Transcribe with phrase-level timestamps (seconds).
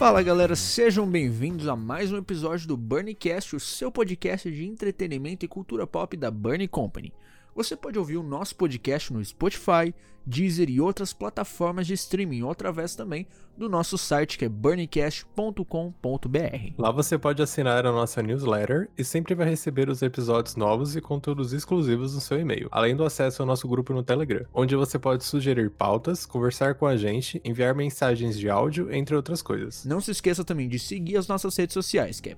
[0.00, 5.44] Fala galera, sejam bem-vindos a mais um episódio do Burnicast, o seu podcast de entretenimento
[5.44, 7.12] e cultura pop da Burnie Company.
[7.54, 9.94] Você pode ouvir o nosso podcast no Spotify,
[10.26, 13.26] Deezer e outras plataformas de streaming, ou através também
[13.56, 15.60] do nosso site que é burnicast.com.br.
[16.78, 21.00] Lá você pode assinar a nossa newsletter e sempre vai receber os episódios novos e
[21.00, 24.98] conteúdos exclusivos no seu e-mail, além do acesso ao nosso grupo no Telegram, onde você
[24.98, 29.84] pode sugerir pautas, conversar com a gente, enviar mensagens de áudio, entre outras coisas.
[29.84, 32.36] Não se esqueça também de seguir as nossas redes sociais, que é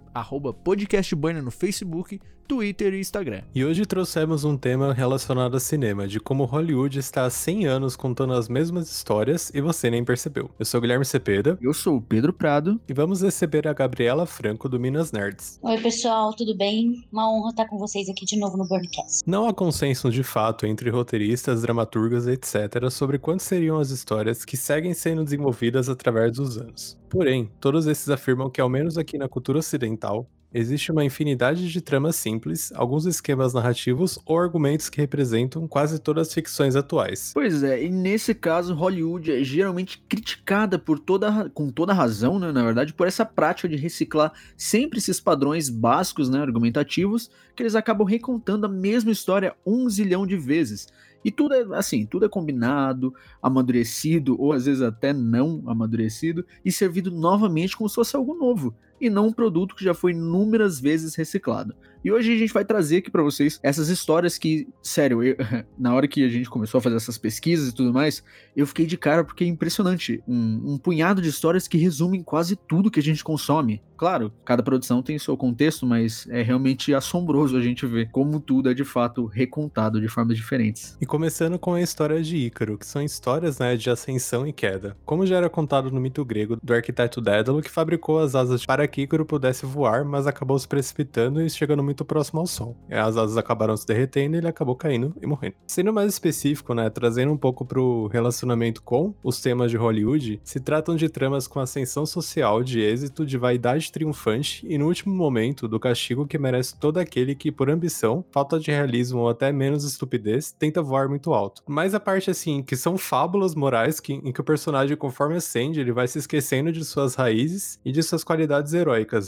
[0.64, 3.42] podcastburner no Facebook, Twitter e Instagram.
[3.54, 7.71] E hoje trouxemos um tema relacionado a cinema, de como Hollywood está há 100 anos
[7.96, 10.50] contando as mesmas histórias e você nem percebeu.
[10.58, 11.58] Eu sou Guilherme Cepeda.
[11.60, 12.80] Eu sou o Pedro Prado.
[12.88, 15.58] E vamos receber a Gabriela Franco do Minas Nerds.
[15.62, 17.04] Oi, pessoal, tudo bem?
[17.10, 19.22] Uma honra estar com vocês aqui de novo no Burncast.
[19.26, 24.56] Não há consenso de fato entre roteiristas, dramaturgas, etc., sobre quantas seriam as histórias que
[24.56, 26.98] seguem sendo desenvolvidas através dos anos.
[27.08, 31.80] Porém, todos esses afirmam que, ao menos aqui na cultura ocidental, Existe uma infinidade de
[31.80, 37.30] tramas simples, alguns esquemas narrativos ou argumentos que representam quase todas as ficções atuais.
[37.32, 42.52] Pois é, e nesse caso, Hollywood é geralmente criticada por toda, com toda razão, né,
[42.52, 47.74] na verdade, por essa prática de reciclar sempre esses padrões básicos, né, argumentativos, que eles
[47.74, 50.86] acabam recontando a mesma história um zilhão de vezes.
[51.24, 56.70] E tudo é assim, tudo é combinado, amadurecido, ou às vezes até não amadurecido, e
[56.70, 60.78] servido novamente como se fosse algo novo e não um produto que já foi inúmeras
[60.78, 61.74] vezes reciclado.
[62.04, 65.36] E hoje a gente vai trazer aqui para vocês essas histórias que, sério, eu,
[65.78, 68.24] na hora que a gente começou a fazer essas pesquisas e tudo mais,
[68.56, 70.22] eu fiquei de cara porque é impressionante.
[70.26, 73.80] Um, um punhado de histórias que resumem quase tudo que a gente consome.
[73.96, 78.68] Claro, cada produção tem seu contexto, mas é realmente assombroso a gente ver como tudo
[78.68, 80.98] é de fato recontado de formas diferentes.
[81.00, 84.96] E começando com a história de Ícaro, que são histórias né, de ascensão e queda.
[85.04, 88.88] Como já era contado no mito grego do arquiteto Dédalo, que fabricou as asas para
[88.92, 92.76] que Ícaro pudesse voar, mas acabou se precipitando e chegando muito próximo ao Sol.
[92.90, 95.56] As asas acabaram se derretendo e ele acabou caindo e morrendo.
[95.66, 100.60] Sendo mais específico, né, trazendo um pouco pro relacionamento com os temas de Hollywood, se
[100.60, 105.66] tratam de tramas com ascensão social, de êxito, de vaidade triunfante e, no último momento,
[105.66, 109.84] do castigo que merece todo aquele que, por ambição, falta de realismo ou até menos
[109.84, 111.62] estupidez, tenta voar muito alto.
[111.66, 115.80] Mas a parte, assim, que são fábulas morais que, em que o personagem, conforme ascende,
[115.80, 118.74] ele vai se esquecendo de suas raízes e de suas qualidades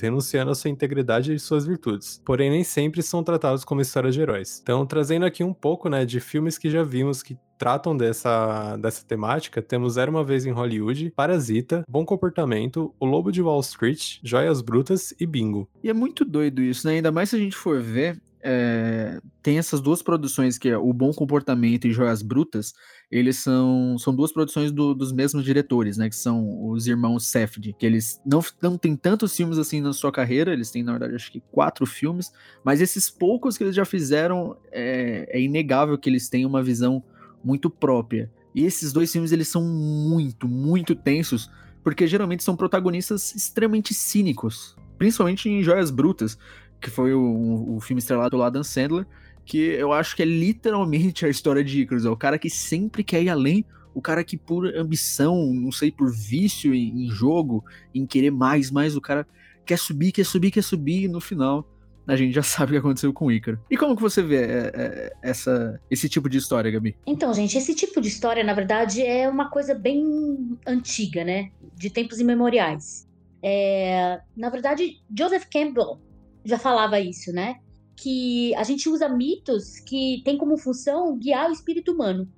[0.01, 2.21] renunciando à sua integridade e suas virtudes.
[2.25, 4.61] Porém, nem sempre são tratados como histórias de heróis.
[4.63, 9.05] Então, trazendo aqui um pouco, né, de filmes que já vimos que tratam dessa, dessa
[9.05, 14.19] temática, temos Era Uma Vez em Hollywood, Parasita, Bom Comportamento, O Lobo de Wall Street,
[14.23, 15.69] Joias Brutas e Bingo.
[15.83, 16.95] E é muito doido isso, né?
[16.95, 20.93] Ainda mais se a gente for ver, é, tem essas duas produções que é o
[20.93, 22.75] Bom Comportamento e Joias Brutas,
[23.11, 27.73] eles são, são duas produções do, dos mesmos diretores, né, que são os irmãos Safdie,
[27.73, 31.15] que eles não, não têm tantos filmes assim na sua carreira, eles têm na verdade
[31.15, 32.31] acho que quatro filmes,
[32.63, 37.03] mas esses poucos que eles já fizeram, é, é inegável que eles têm uma visão
[37.43, 38.31] muito própria.
[38.55, 41.51] E esses dois filmes eles são muito, muito tensos,
[41.83, 46.39] porque geralmente são protagonistas extremamente cínicos, principalmente em Joias Brutas,
[46.85, 49.07] que foi o, o filme estrelado pelo Adam Sandler,
[49.43, 52.05] que eu acho que é literalmente a história de Icarus.
[52.05, 53.65] É o cara que sempre quer ir além,
[53.95, 57.65] o cara que por ambição, não sei, por vício em, em jogo,
[57.95, 59.27] em querer mais, mais, o cara
[59.65, 61.67] quer subir, quer subir, quer subir, e no final
[62.07, 63.59] a gente já sabe o que aconteceu com o Ícaro.
[63.71, 66.95] E como que você vê é, é, essa, esse tipo de história, Gabi?
[67.07, 71.51] Então, gente, esse tipo de história, na verdade, é uma coisa bem antiga, né?
[71.75, 73.09] De tempos imemoriais.
[73.43, 75.99] É, na verdade, Joseph Campbell
[76.45, 77.57] já falava isso, né?
[77.97, 82.29] Que a gente usa mitos que tem como função guiar o espírito humano.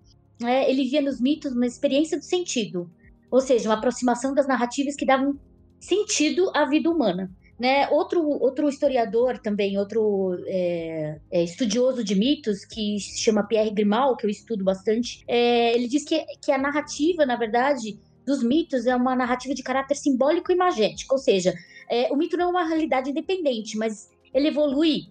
[0.42, 2.90] É, ele via nos mitos uma experiência do sentido,
[3.30, 5.38] ou seja, uma aproximação das narrativas que davam
[5.80, 7.30] sentido à vida humana.
[7.58, 7.88] Né?
[7.88, 14.14] Outro, outro historiador também, outro é, é, estudioso de mitos, que se chama Pierre Grimal,
[14.14, 18.84] que eu estudo bastante, é, ele diz que, que a narrativa, na verdade, dos mitos
[18.84, 21.54] é uma narrativa de caráter simbólico e imagético, ou seja,
[21.88, 25.06] é, o mito não é uma realidade independente, mas ele evolui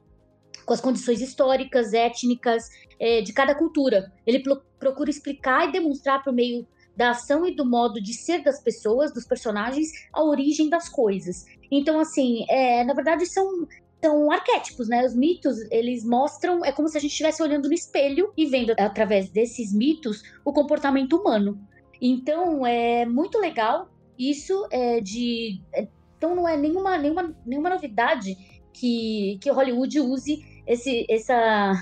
[0.66, 2.69] com as condições históricas, étnicas
[3.00, 4.12] é, de cada cultura.
[4.25, 8.44] Ele pro procura explicar e demonstrar por meio da ação e do modo de ser
[8.44, 11.45] das pessoas, dos personagens, a origem das coisas.
[11.72, 13.68] Então, assim, é, na verdade, são
[14.04, 15.04] são arquétipos, né?
[15.04, 18.75] Os mitos, eles mostram, é como se a gente estivesse olhando no espelho e vendo
[18.77, 21.60] através desses mitos o comportamento humano.
[22.00, 25.88] Então, é muito legal isso é de é,
[26.25, 28.36] então não é nenhuma, nenhuma, nenhuma novidade
[28.74, 31.74] que, que Hollywood use esse, essa,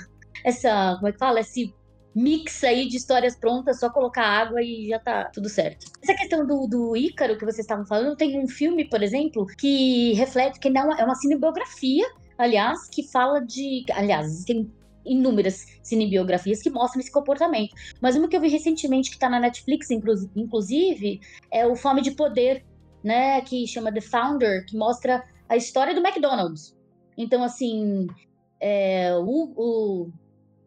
[0.43, 1.39] essa, como é que fala?
[1.39, 1.73] Esse
[2.13, 5.85] mix aí de histórias prontas, só colocar água e já tá tudo certo.
[6.03, 10.13] Essa questão do, do Ícaro que vocês estavam falando, tem um filme, por exemplo, que
[10.13, 12.05] reflete, que não é uma cinebiografia,
[12.37, 13.85] aliás, que fala de.
[13.93, 14.69] Aliás, tem
[15.05, 17.73] inúmeras cinebiografias que mostram esse comportamento.
[17.99, 21.19] Mas uma que eu vi recentemente, que tá na Netflix, inclusive,
[21.51, 22.63] é o Fome de Poder,
[23.03, 23.41] né?
[23.41, 26.75] Que chama The Founder, que mostra a história do McDonald's.
[27.17, 28.07] Então, assim,
[28.59, 30.11] é, o, o,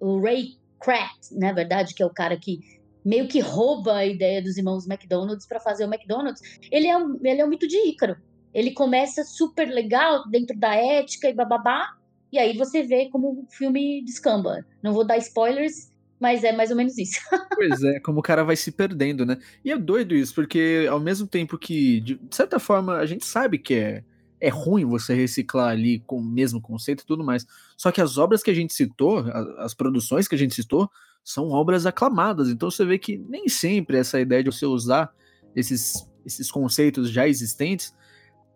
[0.01, 2.61] o Ray Kraft, na verdade, que é o cara que
[3.05, 6.43] meio que rouba a ideia dos irmãos McDonald's para fazer o McDonald's,
[6.73, 8.17] ele é, um, ele é um mito de Ícaro.
[8.53, 11.97] Ele começa super legal dentro da ética e bababá,
[12.33, 14.67] e aí você vê como o filme descamba.
[14.83, 17.21] Não vou dar spoilers, mas é mais ou menos isso.
[17.55, 19.39] pois é, como o cara vai se perdendo, né?
[19.65, 23.59] E é doido isso, porque ao mesmo tempo que, de certa forma, a gente sabe
[23.59, 24.05] que é
[24.41, 27.47] é ruim você reciclar ali com o mesmo conceito e tudo mais.
[27.77, 29.25] Só que as obras que a gente citou,
[29.59, 30.91] as produções que a gente citou,
[31.25, 32.49] são obras aclamadas.
[32.49, 35.13] Então você vê que nem sempre essa ideia de você usar
[35.55, 37.95] esses, esses conceitos já existentes,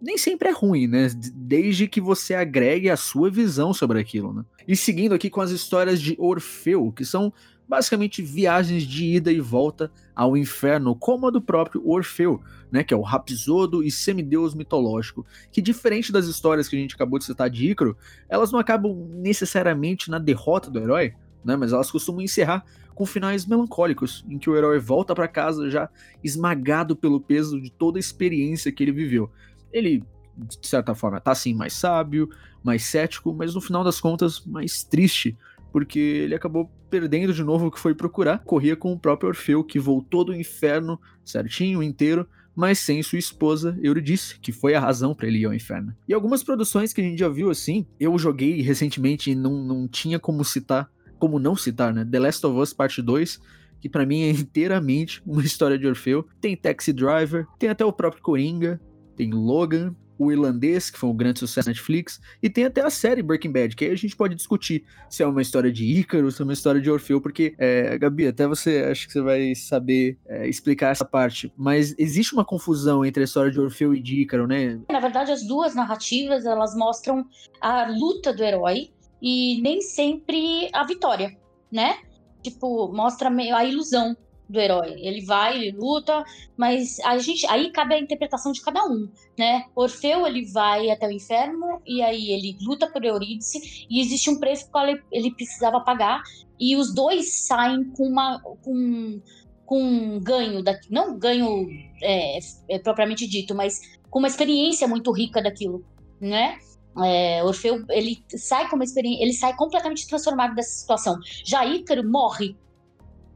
[0.00, 1.08] nem sempre é ruim, né?
[1.35, 4.44] Desde que você agregue a sua visão sobre aquilo, né?
[4.67, 7.32] E seguindo aqui com as histórias de Orfeu, que são
[7.70, 12.93] basicamente viagens de ida e volta ao inferno, como a do próprio Orfeu, né, que
[12.93, 17.26] é o rapsodo e semideus mitológico, que diferente das histórias que a gente acabou de
[17.26, 17.97] citar de Ícaro,
[18.29, 21.14] elas não acabam necessariamente na derrota do herói,
[21.44, 25.70] né, mas elas costumam encerrar com finais melancólicos, em que o herói volta para casa
[25.70, 25.88] já
[26.25, 29.31] esmagado pelo peso de toda a experiência que ele viveu.
[29.73, 30.03] Ele,
[30.37, 32.29] de certa forma, tá assim mais sábio,
[32.63, 35.37] mais cético, mas no final das contas mais triste
[35.73, 38.43] porque ele acabou perdendo de novo o que foi procurar.
[38.45, 43.79] Corria com o próprio Orfeu, que voltou do inferno certinho, inteiro, mas sem sua esposa
[43.83, 45.95] Eurídice, que foi a razão para ele ir ao inferno.
[46.09, 49.89] E algumas produções que a gente já viu assim, eu joguei recentemente e não, não
[49.89, 52.05] tinha como citar, como não citar, né?
[52.05, 53.41] The Last of Us Parte 2,
[53.81, 56.27] que para mim é inteiramente uma história de Orfeu.
[56.41, 58.81] Tem Taxi Driver, tem até o próprio Coringa,
[59.21, 62.89] tem Logan, o Irlandês, que foi um grande sucesso na Netflix, e tem até a
[62.89, 66.31] série Breaking Bad, que aí a gente pode discutir se é uma história de Ícaro,
[66.31, 69.55] se é uma história de Orfeu, porque, é, Gabi, até você, acho que você vai
[69.55, 74.01] saber é, explicar essa parte, mas existe uma confusão entre a história de Orfeu e
[74.01, 74.81] de Ícaro, né?
[74.91, 77.27] Na verdade, as duas narrativas, elas mostram
[77.61, 78.91] a luta do herói
[79.21, 81.37] e nem sempre a vitória,
[81.71, 81.99] né?
[82.43, 84.17] Tipo, mostra a ilusão
[84.50, 84.94] do herói.
[84.99, 86.25] Ele vai, ele luta,
[86.56, 89.08] mas a gente aí cabe a interpretação de cada um,
[89.38, 89.64] né?
[89.75, 94.38] Orfeu ele vai até o inferno e aí ele luta por Eurídice e existe um
[94.38, 96.23] preço que ele, ele precisava pagar
[96.58, 99.20] e os dois saem com uma com
[99.64, 101.69] com ganho da, não ganho
[102.02, 102.38] é,
[102.69, 103.81] é, propriamente dito, mas
[104.11, 105.85] com uma experiência muito rica daquilo,
[106.20, 106.58] né?
[107.05, 111.20] É, Orfeu ele sai com uma experiência, ele sai completamente transformado dessa situação.
[111.44, 112.56] Já Ícaro morre,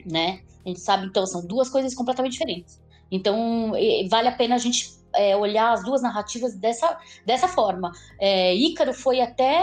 [0.05, 0.41] né?
[0.65, 2.81] A gente sabe, então, são duas coisas completamente diferentes.
[3.11, 3.73] Então,
[4.09, 7.93] vale a pena a gente é, olhar as duas narrativas dessa, dessa forma.
[8.21, 9.63] É, Ícaro foi até,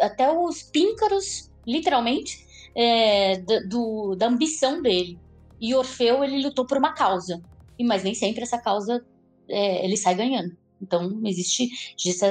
[0.00, 3.38] até os píncaros, literalmente, é,
[3.68, 5.18] do, da ambição dele.
[5.60, 7.42] E Orfeu, ele lutou por uma causa.
[7.78, 9.04] E, mas nem sempre essa causa
[9.48, 10.56] é, ele sai ganhando.
[10.80, 11.68] Então, existe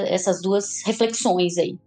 [0.08, 1.78] essas duas reflexões aí.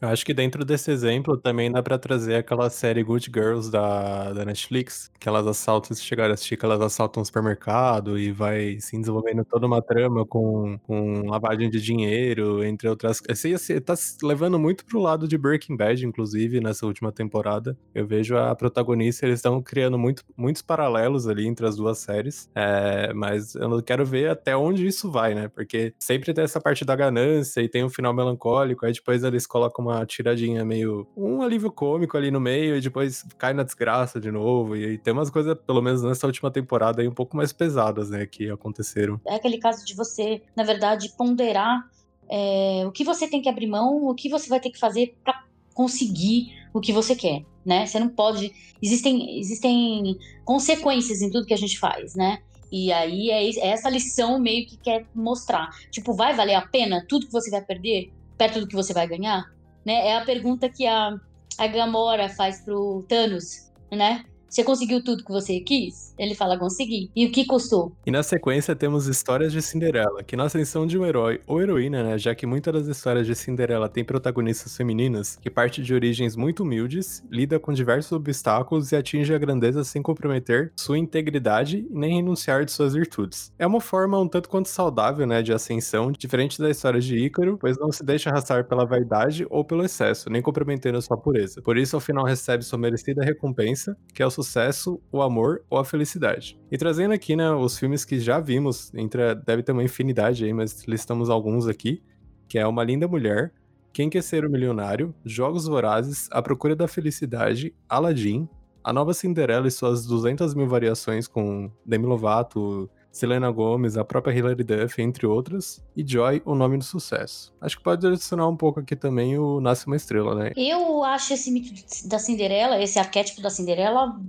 [0.00, 4.32] Eu acho que dentro desse exemplo também dá pra trazer aquela série Good Girls da,
[4.32, 8.32] da Netflix, que elas assaltam, se chegaram a assistir, que elas assaltam um supermercado e
[8.32, 13.38] vai se desenvolvendo toda uma trama com, com lavagem de dinheiro, entre outras coisas.
[13.38, 13.92] Assim, assim, tá
[14.22, 17.76] levando muito pro lado de Breaking Bad, inclusive, nessa última temporada.
[17.94, 22.48] Eu vejo a protagonista, eles estão criando muito, muitos paralelos ali entre as duas séries,
[22.54, 25.48] é, mas eu quero ver até onde isso vai, né?
[25.48, 29.46] Porque sempre tem essa parte da ganância e tem um final melancólico, aí depois eles
[29.46, 31.06] colocam uma uma tiradinha meio.
[31.16, 34.76] um alívio cômico ali no meio e depois cai na desgraça de novo.
[34.76, 38.26] E, tem umas coisas, pelo menos nessa última temporada, aí um pouco mais pesadas, né,
[38.26, 39.20] que aconteceram.
[39.26, 41.88] É aquele caso de você, na verdade, ponderar
[42.28, 45.16] é, o que você tem que abrir mão, o que você vai ter que fazer
[45.24, 45.44] para
[45.74, 47.86] conseguir o que você quer, né?
[47.86, 48.52] Você não pode.
[48.80, 52.38] Existem, existem consequências em tudo que a gente faz, né?
[52.70, 55.70] E aí é, é essa lição meio que quer mostrar.
[55.90, 59.06] Tipo, vai valer a pena tudo que você vai perder perto do que você vai
[59.06, 59.52] ganhar?
[59.84, 60.08] Né?
[60.08, 61.16] É a pergunta que a,
[61.58, 64.24] a Gamora faz pro Thanos, né?
[64.50, 66.12] Você conseguiu tudo que você quis?
[66.18, 67.08] Ele fala, consegui.
[67.14, 67.92] E o que custou?
[68.04, 72.02] E na sequência temos histórias de Cinderela, que na ascensão de um herói ou heroína,
[72.02, 76.34] né, já que muitas das histórias de Cinderela têm protagonistas femininas, que parte de origens
[76.34, 81.94] muito humildes, lida com diversos obstáculos e atinge a grandeza sem comprometer sua integridade e
[81.96, 83.52] nem renunciar de suas virtudes.
[83.56, 87.56] É uma forma um tanto quanto saudável, né, de ascensão, diferente da história de Ícaro,
[87.56, 91.62] pois não se deixa arrastar pela vaidade ou pelo excesso, nem comprometendo sua pureza.
[91.62, 95.78] Por isso, ao final recebe sua merecida recompensa, que é o sucesso, o amor ou
[95.78, 96.58] a felicidade.
[96.70, 100.52] E trazendo aqui, né, os filmes que já vimos, entre, deve ter uma infinidade aí,
[100.52, 102.02] mas listamos alguns aqui,
[102.48, 103.52] que é Uma Linda Mulher,
[103.92, 108.48] Quem Quer Ser o Milionário, Jogos Vorazes, A Procura da Felicidade, Aladdin,
[108.82, 114.32] A Nova Cinderela e suas 200 mil variações com Demi Lovato, Selena Gomez, a própria
[114.32, 117.52] Hilary Duff, entre outras, e Joy, o nome do sucesso.
[117.60, 120.52] Acho que pode adicionar um pouco aqui também o Nasce uma Estrela, né?
[120.56, 121.72] Eu acho esse mito
[122.08, 124.20] da Cinderela, esse arquétipo da Cinderela,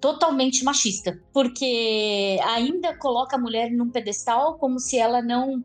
[0.00, 5.64] totalmente machista, porque ainda coloca a mulher num pedestal como se ela não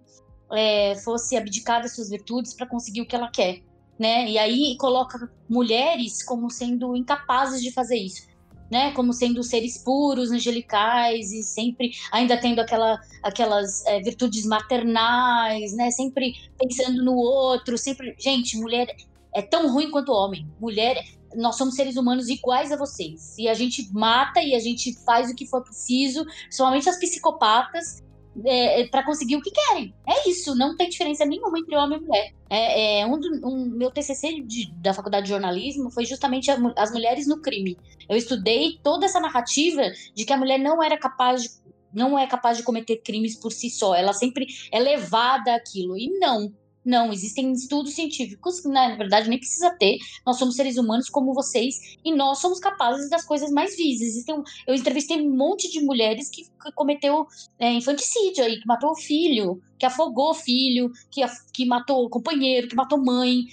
[0.51, 3.61] é, fosse abdicar das suas virtudes para conseguir o que ela quer.
[3.97, 4.29] Né?
[4.29, 8.30] E aí coloca mulheres como sendo incapazes de fazer isso
[8.71, 15.75] né, como sendo seres puros, angelicais e sempre ainda tendo aquela, aquelas é, virtudes maternais,
[15.75, 18.87] né, sempre pensando no outro, sempre, gente, mulher
[19.33, 20.47] é tão ruim quanto homem.
[20.59, 21.03] Mulher,
[21.35, 23.37] nós somos seres humanos iguais a vocês.
[23.37, 28.01] E a gente mata e a gente faz o que for preciso, somente as psicopatas,
[28.45, 29.93] é, é para conseguir o que querem.
[30.07, 32.33] É isso, não tem diferença nenhuma entre homem e mulher.
[32.49, 36.57] É, é um, do, um, meu TCC de, da faculdade de jornalismo foi justamente a,
[36.77, 37.77] as mulheres no crime.
[38.07, 39.83] Eu estudei toda essa narrativa
[40.13, 41.61] de que a mulher não era capaz de
[41.93, 45.97] não é capaz de cometer crimes por si só, ela sempre é levada àquilo.
[45.97, 46.51] E não,
[46.83, 49.97] não, existem estudos científicos que, na verdade, nem precisa ter.
[50.25, 54.25] Nós somos seres humanos como vocês e nós somos capazes das coisas mais vis.
[54.67, 56.43] Eu entrevistei um monte de mulheres que,
[56.75, 57.27] cometeu
[57.59, 61.21] é, infanticídio aí, que matou o filho, que afogou o filho, que,
[61.53, 63.45] que matou o companheiro, que matou mãe.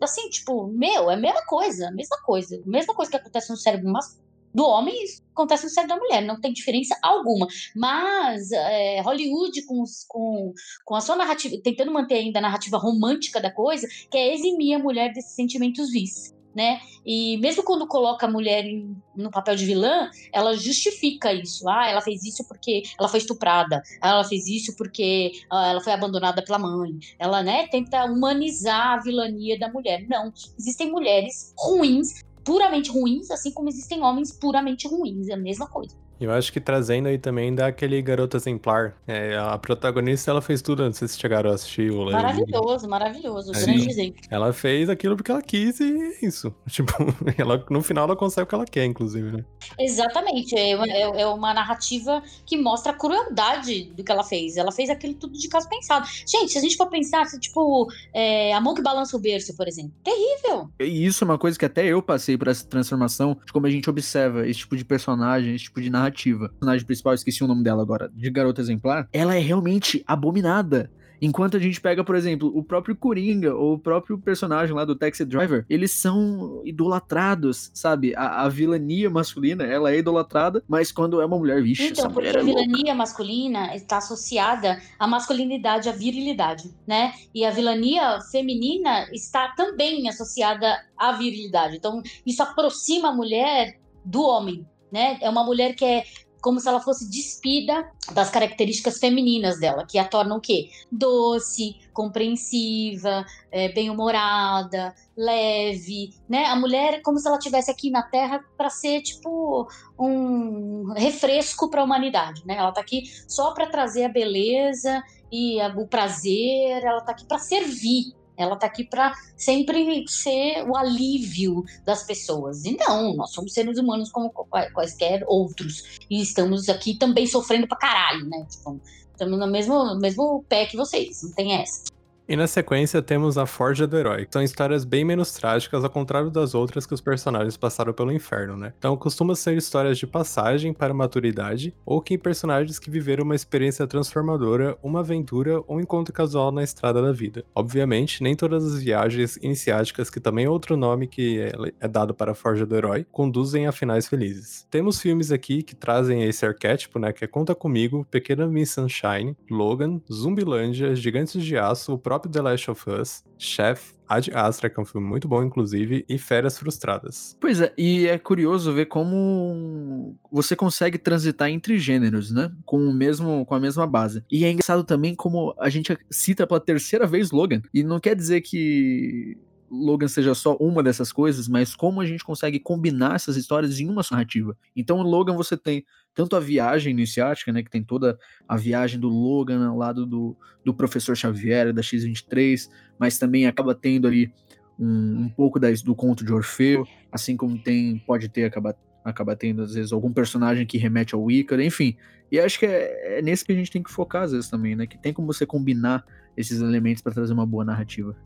[0.00, 2.62] Assim, tipo, meu, é a mesma coisa, mesma coisa.
[2.64, 4.25] Mesma coisa que acontece no cérebro masculino
[4.56, 4.96] do homem
[5.32, 7.46] acontece no cérebro da mulher, não tem diferença alguma.
[7.74, 13.38] Mas é, Hollywood, com, com, com a sua narrativa, tentando manter ainda a narrativa romântica
[13.38, 16.34] da coisa, quer eximir a mulher desses sentimentos vis.
[16.54, 16.80] Né?
[17.04, 21.68] E mesmo quando coloca a mulher em, no papel de vilã, ela justifica isso.
[21.68, 23.82] Ah, ela fez isso porque ela foi estuprada.
[24.02, 26.92] Ela fez isso porque ah, ela foi abandonada pela mãe.
[27.18, 30.06] Ela, né, tenta humanizar a vilania da mulher.
[30.08, 35.66] Não, existem mulheres ruins puramente ruins, assim como existem homens puramente ruins, é a mesma
[35.66, 35.96] coisa.
[36.20, 38.96] Eu acho que trazendo aí também daquele garoto exemplar.
[39.06, 43.52] É, a protagonista, ela fez tudo, não sei se chegaram a assistir o Maravilhoso, maravilhoso,
[43.54, 44.22] é, grande exemplo.
[44.30, 46.54] Ela fez aquilo porque ela quis e é isso.
[46.76, 46.92] Tipo,
[47.38, 49.44] ela, no final ela consegue o que ela quer, inclusive, né?
[49.78, 54.56] Exatamente, é uma, é, é uma narrativa que mostra a crueldade do que ela fez.
[54.56, 56.06] Ela fez aquilo tudo de caso pensado.
[56.26, 59.66] Gente, se a gente for pensar, tipo, é, a mão que balança o berço, por
[59.66, 60.68] exemplo, terrível.
[60.78, 63.70] E isso é uma coisa que até eu passei por essa transformação, de como a
[63.70, 67.44] gente observa esse tipo de personagem, esse tipo de narrativa narrativa, a personagem principal, esqueci
[67.44, 70.90] o nome dela agora, de Garota Exemplar, ela é realmente abominada.
[71.20, 74.94] Enquanto a gente pega, por exemplo, o próprio Coringa ou o próprio personagem lá do
[74.94, 78.14] Taxi Driver, eles são idolatrados, sabe?
[78.14, 82.08] A, a vilania masculina, ela é idolatrada, mas quando é uma mulher, vixe, então, essa
[82.12, 87.14] mulher porque é a vilania masculina está associada à masculinidade, à virilidade, né?
[87.34, 91.76] E a vilania feminina está também associada à virilidade.
[91.76, 95.18] Então, isso aproxima a mulher do homem, né?
[95.20, 96.04] É uma mulher que é
[96.46, 100.70] como se ela fosse despida das características femininas dela, que a tornam o quê?
[100.92, 106.44] Doce, compreensiva, é, bem-humorada, leve, né?
[106.44, 109.66] A mulher é como se ela tivesse aqui na Terra para ser tipo
[109.98, 112.56] um refresco para a humanidade, né?
[112.56, 115.02] Ela está aqui só para trazer a beleza
[115.32, 120.64] e a, o prazer, ela está aqui para servir, ela está aqui para sempre ser
[120.68, 122.64] o alívio das pessoas.
[122.64, 124.32] E não, nós somos seres humanos como
[124.72, 125.98] quaisquer outros.
[126.10, 128.46] E estamos aqui também sofrendo pra caralho, né?
[128.50, 131.95] Tipo, estamos no mesmo, mesmo pé que vocês, não tem essa.
[132.28, 134.26] E na sequência temos a Forja do Herói.
[134.28, 138.56] São histórias bem menos trágicas, ao contrário das outras que os personagens passaram pelo inferno,
[138.56, 138.72] né?
[138.76, 143.86] Então costuma ser histórias de passagem para maturidade, ou que personagens que viveram uma experiência
[143.86, 147.44] transformadora, uma aventura ou um encontro casual na estrada da vida.
[147.54, 152.12] Obviamente, nem todas as viagens iniciáticas, que também é outro nome que é, é dado
[152.12, 154.66] para a Forja do Herói, conduzem a finais felizes.
[154.68, 157.12] Temos filmes aqui que trazem esse arquétipo, né?
[157.12, 162.32] Que é Conta Comigo, Pequena Miss Sunshine, Logan, Zumbilândia, Gigantes de Aço, o próprio próprio
[162.32, 166.18] The Last of Us, Chef, Ad Astra, que é um filme muito bom, inclusive, e
[166.18, 167.36] Férias Frustradas.
[167.40, 172.50] Pois é, e é curioso ver como você consegue transitar entre gêneros, né?
[172.64, 174.24] Com o mesmo, com a mesma base.
[174.30, 177.62] E é engraçado também como a gente cita pela terceira vez Logan.
[177.74, 179.36] E não quer dizer que
[179.70, 183.88] Logan seja só uma dessas coisas, mas como a gente consegue combinar essas histórias em
[183.88, 184.56] uma narrativa.
[184.74, 188.18] Então, Logan você tem tanto a viagem iniciática, né, que tem toda
[188.48, 193.74] a viagem do Logan ao lado do, do professor Xavier, da X-23, mas também acaba
[193.74, 194.32] tendo ali
[194.78, 199.62] um, um pouco do conto de Orfeu, assim como tem, pode ter, acaba, acaba tendo
[199.62, 201.96] às vezes algum personagem que remete ao Ícaro, enfim.
[202.30, 204.74] E acho que é, é nesse que a gente tem que focar às vezes também,
[204.74, 206.04] né, que tem como você combinar
[206.36, 208.16] esses elementos para trazer uma boa narrativa.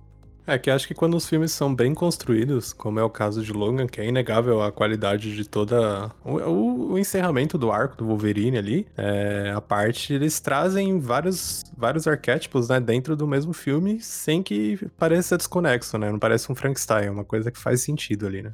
[0.50, 3.52] É que acho que quando os filmes são bem construídos, como é o caso de
[3.52, 6.10] Logan, que é inegável a qualidade de toda.
[6.24, 11.62] O, o, o encerramento do arco do Wolverine ali, é, a parte, eles trazem vários,
[11.76, 16.10] vários arquétipos né, dentro do mesmo filme, sem que pareça desconexo, né?
[16.10, 18.52] Não parece um Frankenstein, é uma coisa que faz sentido ali, né?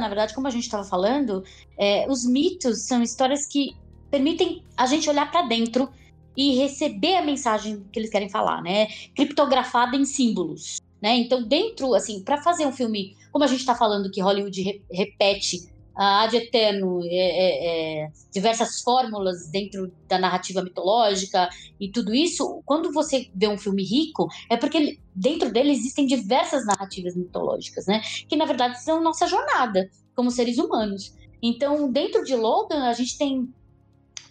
[0.00, 1.44] Na verdade, como a gente estava falando,
[1.78, 3.76] é, os mitos são histórias que
[4.10, 5.88] permitem a gente olhar para dentro
[6.36, 8.88] e receber a mensagem que eles querem falar, né?
[9.14, 10.80] Criptografada em símbolos.
[11.00, 11.16] Né?
[11.16, 14.82] Então, dentro, assim, para fazer um filme, como a gente está falando que Hollywood re
[14.90, 21.48] repete a ad eterno é, é, é, diversas fórmulas dentro da narrativa mitológica
[21.80, 26.66] e tudo isso, quando você vê um filme rico, é porque dentro dele existem diversas
[26.66, 28.02] narrativas mitológicas, né?
[28.28, 31.14] Que na verdade são nossa jornada como seres humanos.
[31.42, 33.48] Então, dentro de Logan, a gente tem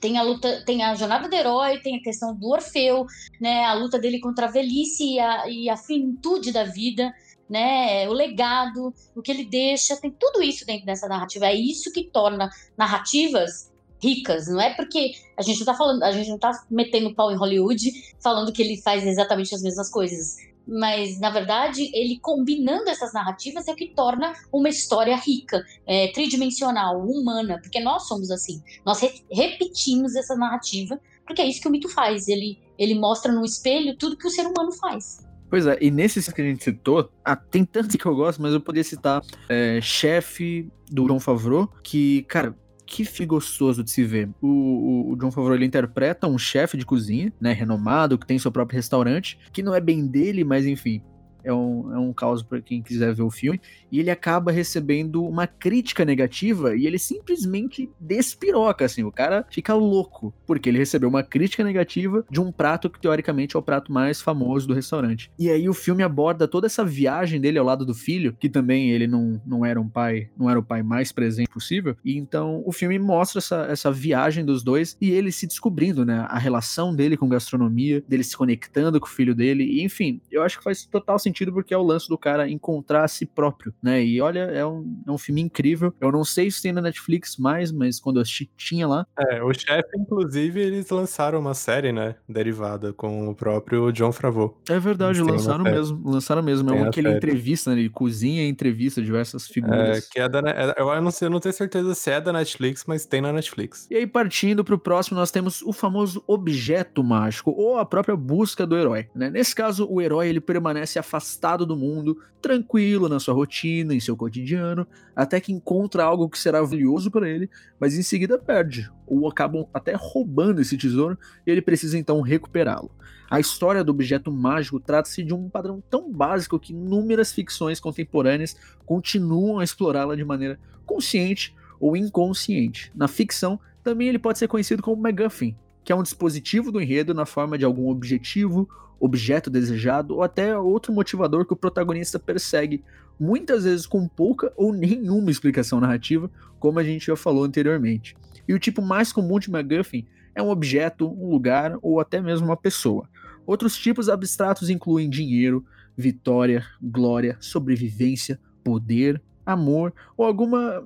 [0.05, 3.07] tem a luta, tem a jornada do herói, tem a questão do Orfeu,
[3.41, 3.65] né?
[3.65, 7.11] A luta dele contra a velhice e a, e a finitude da vida,
[7.49, 8.07] né?
[8.07, 11.47] O legado, o que ele deixa, tem tudo isso dentro dessa narrativa.
[11.47, 16.11] É isso que torna narrativas ricas, não é porque a gente não tá falando, a
[16.11, 20.35] gente não tá metendo pau em Hollywood falando que ele faz exatamente as mesmas coisas
[20.67, 26.07] mas na verdade ele combinando essas narrativas é o que torna uma história rica, é,
[26.09, 31.67] tridimensional, humana, porque nós somos assim, nós re repetimos essa narrativa, porque é isso que
[31.67, 35.25] o mito faz, ele, ele mostra no espelho tudo que o ser humano faz.
[35.49, 38.53] Pois é, e nesses que a gente citou, ah, tem tantos que eu gosto, mas
[38.53, 44.03] eu poderia citar é, Chefe do John Favreau, que, cara, que filme gostoso de se
[44.03, 44.29] ver.
[44.41, 48.37] O, o, o John Favreau ele interpreta um chefe de cozinha, né, renomado, que tem
[48.37, 51.01] seu próprio restaurante, que não é bem dele, mas enfim,
[51.45, 53.61] é um, é um caos para quem quiser ver o filme,
[53.91, 59.73] e ele acaba recebendo uma crítica negativa e ele simplesmente despiroca, assim, o cara fica
[59.73, 63.91] louco, porque ele recebeu uma crítica negativa de um prato que teoricamente é o prato
[63.91, 65.31] mais famoso do restaurante.
[65.37, 68.89] E aí o filme aborda toda essa viagem dele ao lado do filho, que também
[68.89, 72.63] ele não, não era um pai, não era o pai mais presente possível, e então
[72.65, 76.95] o filme mostra essa, essa viagem dos dois e ele se descobrindo, né, a relação
[76.95, 80.63] dele com gastronomia, dele se conectando com o filho dele, e enfim, eu acho que
[80.63, 84.03] faz total sentido sentido porque é o lance do cara encontrar a si próprio, né?
[84.03, 85.93] E olha, é um, é um filme incrível.
[85.99, 89.05] Eu não sei se tem na Netflix mais, mas quando eu assisti, tinha lá.
[89.19, 92.15] É, o chefe, inclusive, eles lançaram uma série, né?
[92.27, 94.61] Derivada com o próprio John Favreau.
[94.69, 96.01] É verdade, lançaram mesmo.
[96.09, 96.69] Lançaram mesmo.
[96.69, 97.81] Tem é um que ele entrevista, né?
[97.81, 99.97] Ele cozinha e entrevista diversas figuras.
[99.97, 100.39] É, que é da.
[100.39, 103.33] É, eu não, sei, eu não tenho certeza se é da Netflix, mas tem na
[103.33, 103.87] Netflix.
[103.89, 108.65] E aí, partindo pro próximo, nós temos o famoso objeto mágico, ou a própria busca
[108.65, 109.07] do herói.
[109.13, 109.29] Né?
[109.29, 113.99] Nesse caso, o herói ele permanece afastado afastado do mundo, tranquilo na sua rotina, em
[113.99, 118.89] seu cotidiano, até que encontra algo que será valioso para ele, mas em seguida perde,
[119.07, 122.91] ou acabam até roubando esse tesouro e ele precisa então recuperá-lo.
[123.29, 128.55] A história do objeto mágico trata-se de um padrão tão básico que inúmeras ficções contemporâneas
[128.85, 132.91] continuam a explorá-la de maneira consciente ou inconsciente.
[132.95, 137.15] Na ficção, também ele pode ser conhecido como MacGuffin, que é um dispositivo do enredo
[137.15, 142.83] na forma de algum objetivo objeto desejado ou até outro motivador que o protagonista persegue,
[143.19, 146.29] muitas vezes com pouca ou nenhuma explicação narrativa,
[146.59, 148.15] como a gente já falou anteriormente.
[148.47, 152.47] E o tipo mais comum de MacGuffin é um objeto, um lugar ou até mesmo
[152.47, 153.09] uma pessoa.
[153.45, 160.83] Outros tipos abstratos incluem dinheiro, vitória, glória, sobrevivência, poder, amor ou alguma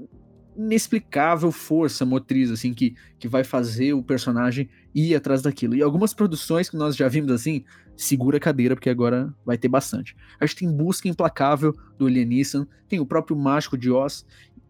[0.55, 5.75] inexplicável força motriz, assim, que, que vai fazer o personagem ir atrás daquilo.
[5.75, 7.63] E algumas produções que nós já vimos assim,
[7.95, 10.15] segura a cadeira, porque agora vai ter bastante.
[10.39, 14.25] A gente tem Busca Implacável, do Liam Neeson, tem o próprio Mágico de Oz,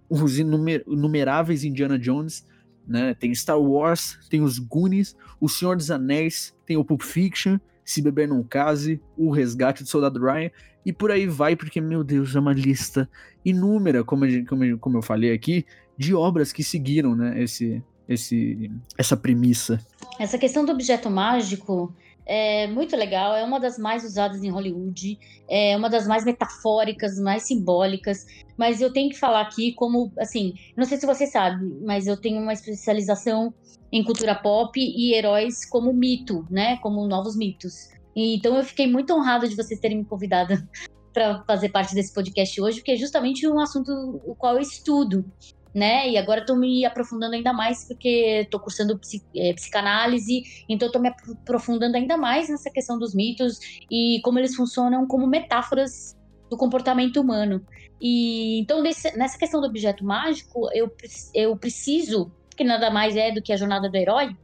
[0.10, 2.46] os inumer inumeráveis Indiana Jones,
[2.88, 3.14] né?
[3.14, 8.02] Tem Star Wars, tem os Goonies, O Senhor dos Anéis, tem o Pulp Fiction, Se
[8.02, 10.50] Beber Não Case, O Resgate do Soldado Ryan,
[10.86, 13.08] e por aí vai, porque, meu Deus, é uma lista
[13.46, 19.16] inúmera, como, como, como eu falei aqui, de obras que seguiram né, esse, esse, essa
[19.16, 19.80] premissa.
[20.20, 21.94] Essa questão do objeto mágico
[22.26, 25.18] é muito legal, é uma das mais usadas em Hollywood,
[25.48, 28.26] é uma das mais metafóricas, mais simbólicas.
[28.58, 32.18] Mas eu tenho que falar aqui como, assim, não sei se você sabe, mas eu
[32.18, 33.54] tenho uma especialização
[33.92, 36.78] em cultura pop e heróis como mito, né?
[36.78, 37.90] Como novos mitos.
[38.16, 40.54] Então eu fiquei muito honrada de vocês terem me convidado
[41.14, 45.26] para fazer parte desse podcast hoje, porque é justamente um assunto o qual eu estudo
[45.74, 46.10] né?
[46.10, 49.00] E agora estou me aprofundando ainda mais porque estou cursando
[49.36, 54.56] é, psicanálise, então estou me aprofundando ainda mais nessa questão dos mitos e como eles
[54.56, 56.18] funcionam como metáforas
[56.50, 57.64] do comportamento humano.
[58.02, 60.92] E então nessa questão do objeto mágico, eu,
[61.34, 64.36] eu preciso que nada mais é do que a jornada do herói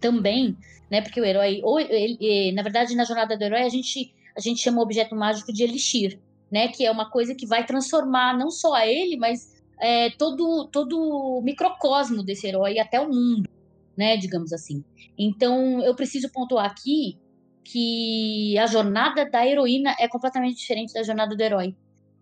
[0.00, 0.56] também,
[0.90, 1.00] né?
[1.00, 4.60] Porque o herói, ou ele, na verdade, na jornada do herói a gente a gente
[4.60, 6.18] chama o objeto mágico de elixir,
[6.50, 6.68] né?
[6.68, 10.98] Que é uma coisa que vai transformar não só a ele, mas é, todo, todo
[10.98, 13.48] o microcosmo desse herói até o mundo,
[13.96, 14.84] né, digamos assim.
[15.18, 17.18] Então, eu preciso pontuar aqui
[17.64, 21.74] que a jornada da heroína é completamente diferente da jornada do herói.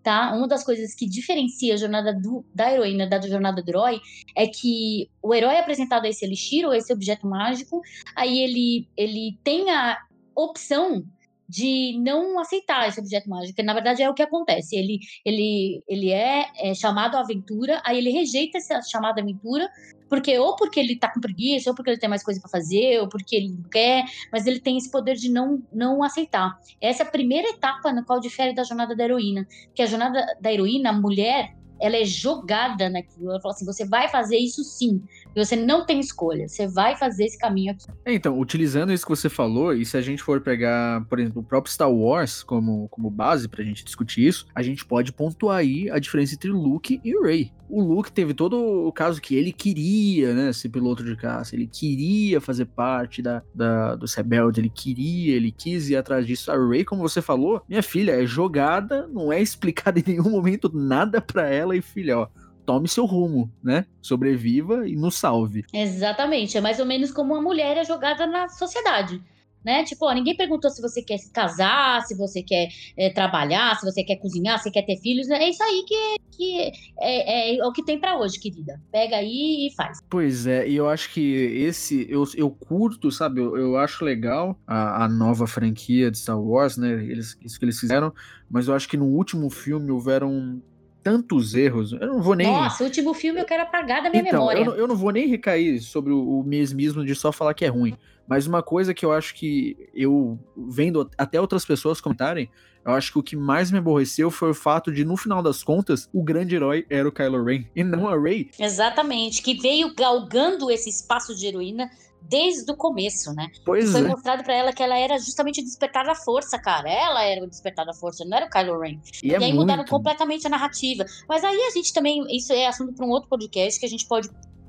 [0.02, 0.34] Tá?
[0.34, 4.00] Uma das coisas que diferencia a jornada do, da heroína da jornada do herói
[4.36, 7.80] é que o herói é apresentado a esse elixir ou esse objeto mágico,
[8.16, 9.98] aí ele, ele tem a
[10.34, 11.04] opção
[11.48, 14.76] de não aceitar esse objeto mágico, que na verdade é o que acontece.
[14.76, 19.68] Ele, ele, ele é, é chamado à aventura, aí ele rejeita essa chamada aventura,
[20.08, 23.00] porque ou porque ele tá com preguiça, ou porque ele tem mais coisa para fazer,
[23.00, 26.58] ou porque ele não quer, mas ele tem esse poder de não, não aceitar.
[26.80, 30.24] Essa é a primeira etapa na qual difere da jornada da heroína, que a jornada
[30.40, 33.30] da heroína, a mulher, ela é jogada naquilo.
[33.30, 35.02] Ela fala assim: você vai fazer isso sim.
[35.34, 36.48] Você não tem escolha.
[36.48, 37.86] Você vai fazer esse caminho aqui.
[38.04, 41.42] É, então, utilizando isso que você falou, e se a gente for pegar, por exemplo,
[41.42, 45.58] o próprio Star Wars como, como base pra gente discutir isso, a gente pode pontuar
[45.58, 47.50] aí a diferença entre Luke e Rey.
[47.68, 51.66] O Luke teve todo o caso que ele queria, né, ser piloto de caça, ele
[51.66, 56.52] queria fazer parte da, da, dos rebeldes, ele queria, ele quis ir atrás disso.
[56.52, 60.70] A Rey, como você falou, minha filha, é jogada, não é explicado em nenhum momento
[60.74, 62.28] nada para ela e filha, ó,
[62.64, 63.86] tome seu rumo, né?
[64.00, 65.64] Sobreviva e nos salve.
[65.72, 66.56] Exatamente.
[66.56, 69.22] É mais ou menos como uma mulher é jogada na sociedade.
[69.64, 69.84] Né?
[69.84, 73.86] Tipo, ó, ninguém perguntou se você quer se casar, se você quer é, trabalhar, se
[73.86, 75.30] você quer cozinhar, se quer ter filhos.
[75.30, 76.60] É isso aí que, que
[76.98, 78.80] é, é, é o que tem para hoje, querida.
[78.90, 80.00] Pega aí e faz.
[80.10, 83.40] Pois é, e eu acho que esse eu, eu curto, sabe?
[83.40, 86.94] Eu, eu acho legal a, a nova franquia de Star Wars, né?
[86.94, 88.12] Eles, isso que eles fizeram,
[88.50, 90.60] mas eu acho que no último filme houveram
[91.02, 91.92] tantos erros.
[91.92, 92.46] Eu não vou nem.
[92.46, 94.60] Nossa, o último filme eu quero apagar da minha então, memória.
[94.60, 97.64] Eu não, eu não vou nem recair sobre o, o mesmismo de só falar que
[97.64, 97.96] é ruim.
[98.26, 102.48] Mas uma coisa que eu acho que eu, vendo até outras pessoas comentarem,
[102.84, 105.62] eu acho que o que mais me aborreceu foi o fato de, no final das
[105.62, 108.50] contas, o grande herói era o Kylo Ren e não a Rey.
[108.58, 111.90] Exatamente, que veio galgando esse espaço de heroína
[112.28, 113.48] desde o começo, né?
[113.64, 114.04] Pois Foi é.
[114.08, 116.88] mostrado para ela que ela era justamente o despertar da força, cara.
[116.90, 118.98] Ela era o despertar da força, não era o Kylo Ren.
[119.22, 119.56] E, E, é aí muito...
[119.56, 121.04] mudaram completamente a narrativa.
[121.28, 124.06] Mas aí a gente também, isso é assunto para um outro podcast que a gente
[124.06, 124.28] pode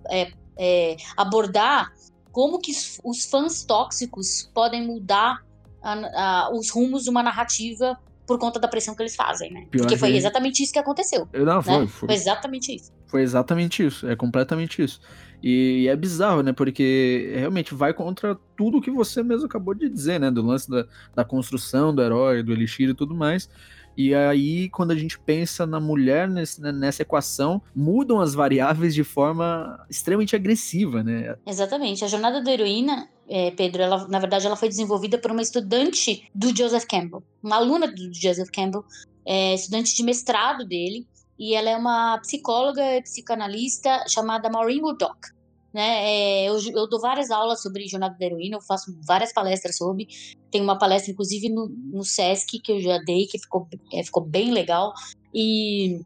[0.10, 1.92] é, é, abordar
[2.32, 2.72] como que
[3.04, 5.42] os, fãs tóxicos podem mudar
[5.82, 9.66] a- a- os rumos de uma narrativa por conta da pressão que eles fazem, né?
[9.70, 11.28] Pior Porque foi que- exatamente isso que aconteceu.
[11.34, 11.88] Não, foi, Né?
[11.88, 12.08] foi.
[12.08, 12.92] Foi exatamente isso.
[13.06, 15.00] Foi exatamente isso, é completamente isso.
[15.44, 16.54] E é bizarro, né?
[16.54, 20.32] Porque realmente vai contra tudo que você mesmo acabou de dizer, né?
[20.32, 23.50] Do lance da, da construção do herói, do elixir e tudo mais.
[23.96, 28.96] E aí, quando a gente pensa na mulher nesse- né, nessa equação, mudam as variáveis
[28.96, 31.36] de forma extremamente agressiva, né?
[31.46, 32.04] Exatamente.
[32.04, 36.24] A jornada da heroína, é, Pedro, ela, na verdade, ela foi desenvolvida por uma estudante
[36.34, 38.84] do Joseph Campbell, uma aluna do Joseph Campbell,
[39.26, 41.06] é, estudante de mestrado dele,
[41.38, 45.33] e ela é uma psicóloga e psicanalista chamada Maureen Woodcock.
[45.74, 46.44] Né?
[46.44, 50.08] É, eu, eu dou várias aulas sobre jornada da heroína, eu faço várias palestras sobre.
[50.52, 54.24] Tem uma palestra, inclusive, no, no SESC, que eu já dei, que ficou, é, ficou
[54.24, 54.94] bem legal.
[55.34, 56.00] E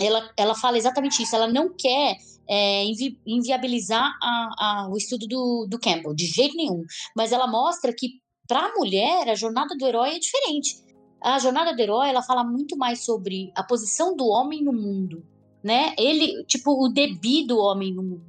[0.00, 1.34] ela, ela fala exatamente isso.
[1.36, 2.16] Ela não quer
[2.48, 6.82] é, invi- inviabilizar a- a- o estudo do, do Campbell, de jeito nenhum.
[7.16, 10.76] Mas ela mostra que, para a mulher, a jornada do herói é diferente.
[11.22, 15.22] A jornada do herói, ela fala muito mais sobre a posição do homem no mundo,
[15.62, 15.94] né?
[15.98, 18.22] Ele, tipo, o debi do homem no mundo.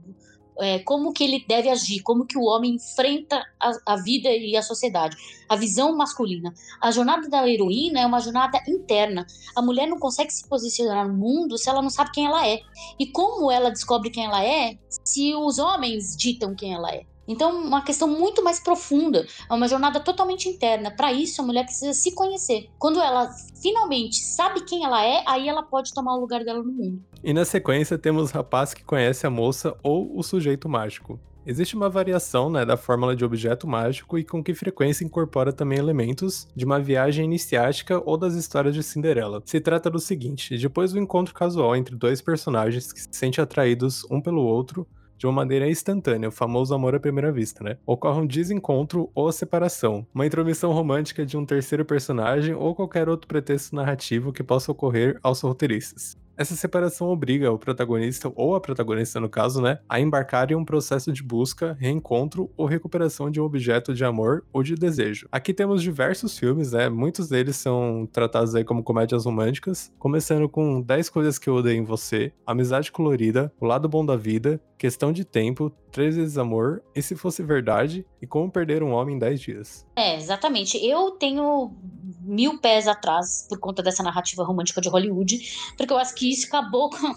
[0.60, 4.56] É, como que ele deve agir, como que o homem enfrenta a, a vida e
[4.58, 5.15] a sociedade,
[5.48, 6.54] a visão masculina.
[6.82, 9.26] A jornada da heroína é uma jornada interna.
[9.56, 12.60] A mulher não consegue se posicionar no mundo se ela não sabe quem ela é.
[13.00, 17.04] E como ela descobre quem ela é se os homens ditam quem ela é?
[17.29, 20.89] Então, uma questão muito mais profunda, é uma jornada totalmente interna.
[20.89, 22.71] Para isso, a mulher precisa se conhecer.
[22.79, 23.29] Quando ela
[23.61, 27.03] finalmente sabe quem ela é, aí ela pode tomar o lugar dela no mundo.
[27.23, 31.19] E na sequência temos o rapaz que conhece a moça ou o sujeito mágico.
[31.45, 35.77] Existe uma variação né, da fórmula de objeto mágico e com que frequência incorpora também
[35.77, 39.41] elementos de uma viagem iniciática ou das histórias de Cinderela.
[39.45, 44.05] Se trata do seguinte: depois do encontro casual entre dois personagens que se sentem atraídos
[44.11, 44.85] um pelo outro,
[45.19, 47.77] de uma maneira instantânea, o famoso amor à primeira vista, né?
[47.86, 53.27] Ocorre um desencontro ou separação, uma intromissão romântica de um terceiro personagem ou qualquer outro
[53.27, 56.15] pretexto narrativo que possa ocorrer aos roteiristas.
[56.39, 60.63] Essa separação obriga o protagonista, ou a protagonista no caso, né, a embarcar em um
[60.63, 65.28] processo de busca, reencontro ou recuperação de um objeto de amor ou de desejo.
[65.34, 70.82] Aqui temos diversos filmes, né, muitos deles são tratados aí como comédias românticas, começando com
[70.82, 75.12] 10 coisas que eu odeio em você, Amizade Colorida, O Lado Bom da Vida, Questão
[75.12, 79.19] de Tempo, Três Vezes Amor, E Se Fosse Verdade, e Como Perder um Homem em
[79.19, 79.86] 10 Dias.
[79.93, 80.78] É, exatamente.
[80.78, 81.73] Eu tenho
[82.21, 85.38] mil pés atrás por conta dessa narrativa romântica de Hollywood,
[85.75, 87.15] porque eu acho que isso acabou com,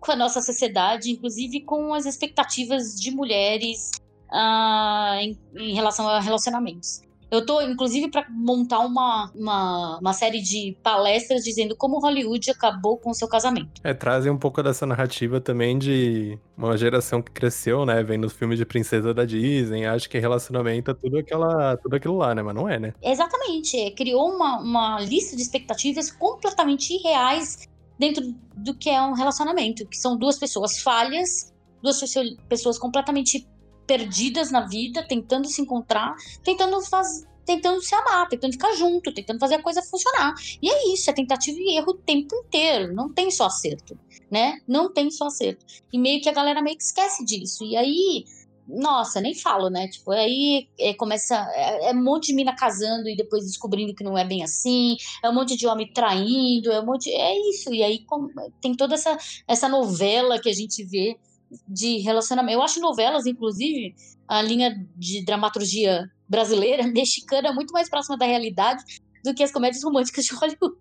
[0.00, 3.90] com a nossa sociedade, inclusive com as expectativas de mulheres
[4.30, 7.02] uh, em, em relação a relacionamentos.
[7.30, 12.96] Eu tô, inclusive, para montar uma, uma, uma, série de palestras dizendo como Hollywood acabou
[12.96, 13.80] com o seu casamento.
[13.82, 18.32] É, trazem um pouco dessa narrativa também de uma geração que cresceu, né, vendo os
[18.32, 22.42] filmes de princesa da Disney, acha que relacionamento é tudo, aquela, tudo aquilo lá, né,
[22.42, 22.94] mas não é, né?
[23.02, 27.68] Exatamente, criou uma, uma lista de expectativas completamente irreais
[27.98, 31.52] dentro do que é um relacionamento, que são duas pessoas falhas,
[31.82, 32.00] duas
[32.48, 33.48] pessoas completamente
[33.86, 39.38] perdidas na vida, tentando se encontrar, tentando fazer tentando se amar, tentando ficar junto, tentando
[39.38, 40.34] fazer a coisa funcionar.
[40.62, 43.98] E é isso, é tentativa e erro o tempo inteiro, não tem só acerto,
[44.30, 44.60] né?
[44.66, 45.64] Não tem só acerto.
[45.92, 47.64] E meio que a galera meio que esquece disso.
[47.64, 48.24] E aí,
[48.66, 49.88] nossa, nem falo, né?
[49.88, 51.36] Tipo, aí é, começa.
[51.54, 54.96] É, é, um monte de mina casando e depois descobrindo que não é bem assim,
[55.22, 57.10] é um monte de homem traindo, é um monte.
[57.10, 57.72] É isso.
[57.74, 58.04] E aí
[58.60, 61.18] tem toda essa, essa novela que a gente vê
[61.68, 62.58] de relacionamento.
[62.58, 63.94] Eu acho novelas, inclusive,
[64.26, 68.82] a linha de dramaturgia brasileira, mexicana, muito mais próxima da realidade
[69.22, 70.76] do que as comédias românticas de Hollywood.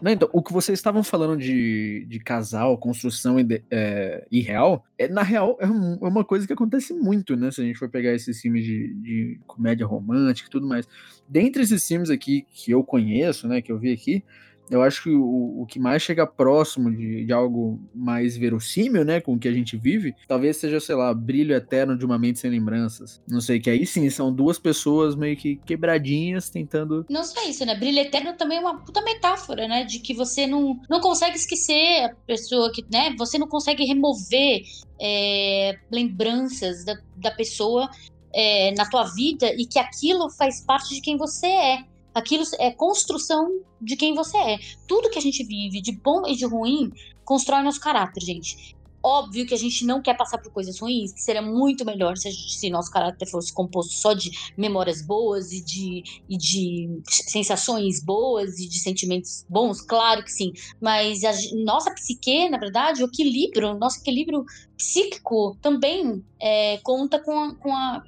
[0.00, 3.36] Não, então, o que vocês estavam falando de, de casal, construção
[3.70, 7.50] é, irreal, é, na real é, um, é, uma coisa que acontece muito, né?
[7.50, 10.86] Se a gente for pegar esses filmes de, de comédia romântica e tudo mais.
[11.28, 14.24] Dentre esses filmes aqui que eu conheço, né, que eu vi aqui,
[14.70, 19.20] eu acho que o, o que mais chega próximo de, de, algo mais verossímil, né,
[19.20, 22.38] com o que a gente vive, talvez seja, sei lá, Brilho Eterno de uma Mente
[22.38, 23.20] Sem Lembranças.
[23.28, 27.04] Não sei, que aí sim, são duas pessoas meio que quebradinhas tentando...
[27.10, 30.46] Não só isso, né, Brilho Eterno também é uma puta metáfora, né, de que você
[30.46, 34.62] não, não consegue esquecer a pessoa que, né, você não consegue remover
[35.00, 37.90] é, lembranças da, da pessoa
[38.32, 41.89] é, na tua vida e que aquilo faz parte de quem você é.
[42.14, 44.58] Aquilo é construção de quem você é.
[44.86, 46.90] Tudo que a gente vive, de bom e de ruim,
[47.24, 48.76] constrói nosso caráter, gente.
[49.02, 52.30] Óbvio que a gente não quer passar por coisas ruins, que seria muito melhor se,
[52.30, 58.04] gente, se nosso caráter fosse composto só de memórias boas e de, e de sensações
[58.04, 60.52] boas e de sentimentos bons, claro que sim.
[60.78, 61.32] Mas a
[61.64, 64.44] nossa psique, na verdade, o equilíbrio, nosso equilíbrio
[64.76, 68.02] psíquico também é, conta com a, com a,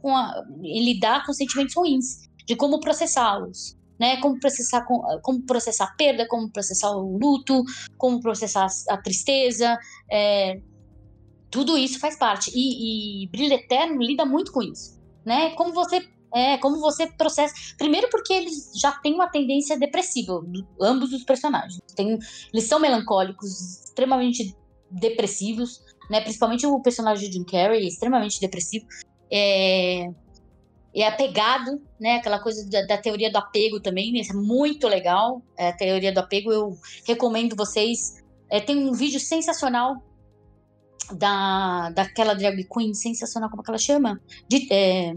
[0.00, 3.76] com a, em lidar com sentimentos ruins de como processá-los.
[3.98, 4.84] Né, como processar,
[5.22, 7.64] como processar a perda, como processar o luto,
[7.96, 9.78] como processar a tristeza,
[10.12, 10.60] é,
[11.50, 12.50] tudo isso faz parte.
[12.54, 15.54] E, e Brilho Eterno lida muito com isso, né?
[15.54, 17.54] Como você é, como você processa.
[17.78, 20.44] Primeiro, porque eles já têm uma tendência depressiva,
[20.80, 21.80] ambos os personagens.
[21.94, 22.18] Tem,
[22.52, 24.54] eles são melancólicos, extremamente
[24.90, 26.20] depressivos, né?
[26.20, 28.86] Principalmente o personagem de Jim Carrey, é extremamente depressivo.
[29.30, 30.10] É,
[31.02, 32.16] é apegado, né?
[32.16, 35.42] Aquela coisa da, da teoria do apego também, é muito legal.
[35.56, 38.24] É, a teoria do apego, eu recomendo vocês.
[38.50, 40.02] É, tem um vídeo sensacional
[41.12, 44.20] da, daquela drag queen sensacional, como é que ela chama?
[44.48, 45.14] De, é,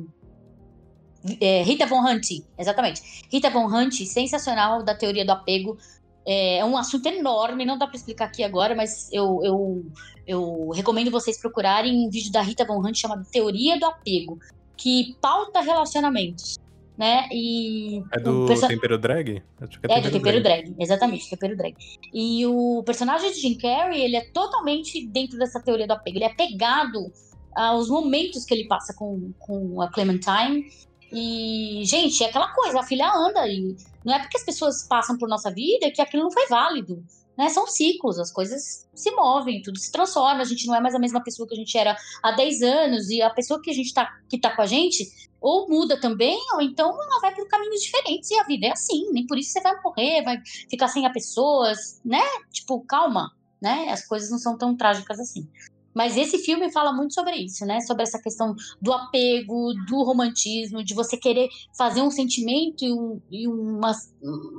[1.40, 3.02] é, Rita Von Hunt, exatamente.
[3.32, 5.78] Rita Von Hunt, sensacional da teoria do apego.
[6.26, 9.86] É, é um assunto enorme, não dá para explicar aqui agora, mas eu, eu,
[10.28, 14.38] eu recomendo vocês procurarem um vídeo da Rita Von Hunt chamado Teoria do Apego
[14.80, 16.58] que pauta relacionamentos.
[16.98, 17.30] Né?
[17.32, 18.68] E é do perso...
[18.68, 19.42] Tempero Drag?
[19.88, 20.64] É, é, do Tempero drag.
[20.66, 20.76] drag.
[20.78, 21.76] exatamente, Tempero Drag.
[22.14, 26.18] E o personagem de Jim Carrey, ele é totalmente dentro dessa teoria do apego.
[26.18, 27.10] Ele é pegado
[27.56, 30.66] aos momentos que ele passa com, com a Clementine.
[31.10, 33.48] E, gente, é aquela coisa, a filha anda.
[33.48, 37.02] E não é porque as pessoas passam por nossa vida que aquilo não foi válido
[37.40, 37.48] né?
[37.48, 41.00] São ciclos, as coisas se movem, tudo se transforma, a gente não é mais a
[41.00, 43.94] mesma pessoa que a gente era há 10 anos, e a pessoa que a gente
[43.94, 47.82] tá, que tá com a gente, ou muda também, ou então ela vai por caminhos
[47.82, 50.38] diferentes, e a vida é assim, nem por isso você vai morrer, vai
[50.70, 51.72] ficar sem a pessoa,
[52.04, 52.22] né?
[52.52, 53.88] Tipo, calma, né?
[53.88, 55.48] As coisas não são tão trágicas assim.
[55.96, 57.80] Mas esse filme fala muito sobre isso, né?
[57.80, 61.48] Sobre essa questão do apego, do romantismo, de você querer
[61.78, 63.94] fazer um sentimento e, um, e uma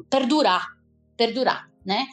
[0.08, 0.66] perdurar,
[1.14, 2.06] perdurar, né?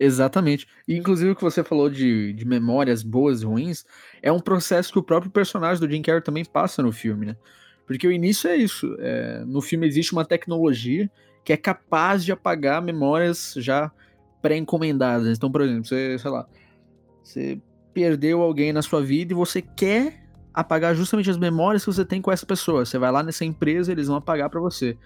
[0.00, 0.66] Exatamente.
[0.88, 3.84] E, inclusive o que você falou de, de memórias boas e ruins
[4.22, 7.36] é um processo que o próprio personagem do Jim Carrey também passa no filme, né?
[7.86, 8.96] Porque o início é isso.
[8.98, 11.10] É, no filme existe uma tecnologia
[11.44, 13.92] que é capaz de apagar memórias já
[14.40, 15.36] pré-encomendadas.
[15.36, 16.46] Então, por exemplo, você, sei lá,
[17.22, 17.60] você
[17.92, 22.22] perdeu alguém na sua vida e você quer apagar justamente as memórias que você tem
[22.22, 22.86] com essa pessoa.
[22.86, 24.96] Você vai lá nessa empresa, eles vão apagar para você.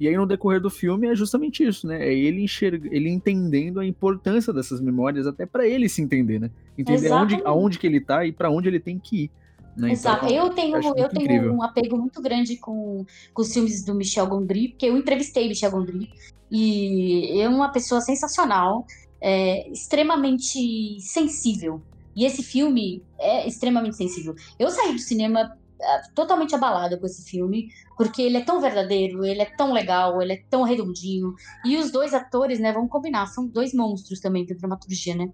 [0.00, 2.06] E aí no decorrer do filme é justamente isso, né?
[2.06, 6.50] É ele enxerga, ele entendendo a importância dessas memórias até para ele se entender, né?
[6.76, 9.30] Entender aonde, aonde que ele tá e para onde ele tem que ir.
[9.76, 9.92] Né?
[9.92, 10.26] Exato.
[10.26, 14.26] Então, eu tenho, eu, tenho um apego muito grande com, com os filmes do Michel
[14.26, 16.10] Gondry, porque eu entrevistei Michel Gondry
[16.50, 18.86] e é uma pessoa sensacional,
[19.20, 21.80] é, extremamente sensível.
[22.16, 24.34] E esse filme é extremamente sensível.
[24.58, 25.56] Eu saí do cinema
[26.14, 30.32] totalmente abalada com esse filme, porque ele é tão verdadeiro, ele é tão legal, ele
[30.32, 31.34] é tão redondinho.
[31.64, 35.30] E os dois atores, né, vamos combinar, são dois monstros também da dramaturgia, né?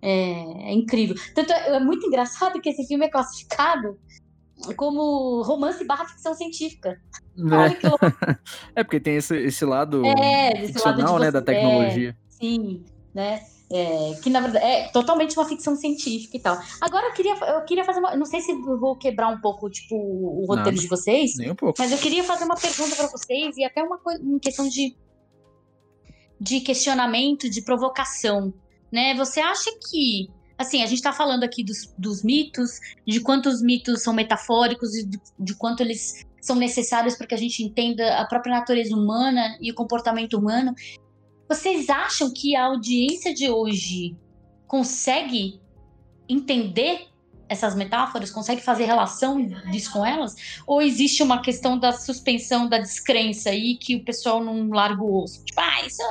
[0.00, 1.16] É, é incrível.
[1.34, 3.98] Tanto é, é, muito engraçado que esse filme é classificado
[4.76, 7.00] como romance barra ficção científica.
[7.36, 7.76] Né?
[8.74, 12.10] é porque tem esse, esse lado é, ficcional, lado né, da tecnologia.
[12.10, 12.84] É, sim,
[13.14, 13.40] né?
[13.70, 16.58] É, que na verdade é totalmente uma ficção científica e tal.
[16.80, 18.16] Agora eu queria, eu queria fazer uma.
[18.16, 21.36] Não sei se vou quebrar um pouco tipo, o roteiro Nada, de vocês.
[21.36, 21.74] Nem um pouco.
[21.78, 24.96] Mas eu queria fazer uma pergunta para vocês e até uma, uma questão de,
[26.40, 28.54] de questionamento, de provocação.
[28.90, 29.14] Né?
[29.16, 30.30] Você acha que.
[30.56, 35.06] Assim, a gente está falando aqui dos, dos mitos, de quantos mitos são metafóricos e
[35.06, 39.56] de, de quanto eles são necessários para que a gente entenda a própria natureza humana
[39.60, 40.74] e o comportamento humano.
[41.48, 44.14] Vocês acham que a audiência de hoje
[44.66, 45.60] consegue
[46.28, 47.08] entender
[47.48, 48.30] essas metáforas?
[48.30, 50.34] Consegue fazer relação disso com elas?
[50.66, 55.22] Ou existe uma questão da suspensão da descrença aí que o pessoal não larga o
[55.22, 55.42] osso?
[55.44, 56.02] Tipo, ah, isso,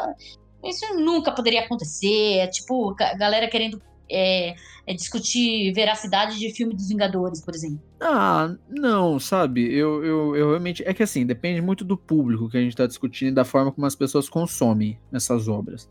[0.66, 2.40] isso nunca poderia acontecer.
[2.40, 4.56] É tipo, a galera querendo é,
[4.88, 7.87] é discutir veracidade de filme dos Vingadores, por exemplo.
[8.00, 9.74] Ah, não, sabe?
[9.74, 10.84] Eu, eu, eu realmente.
[10.86, 13.72] É que assim, depende muito do público que a gente está discutindo e da forma
[13.72, 15.90] como as pessoas consomem essas obras.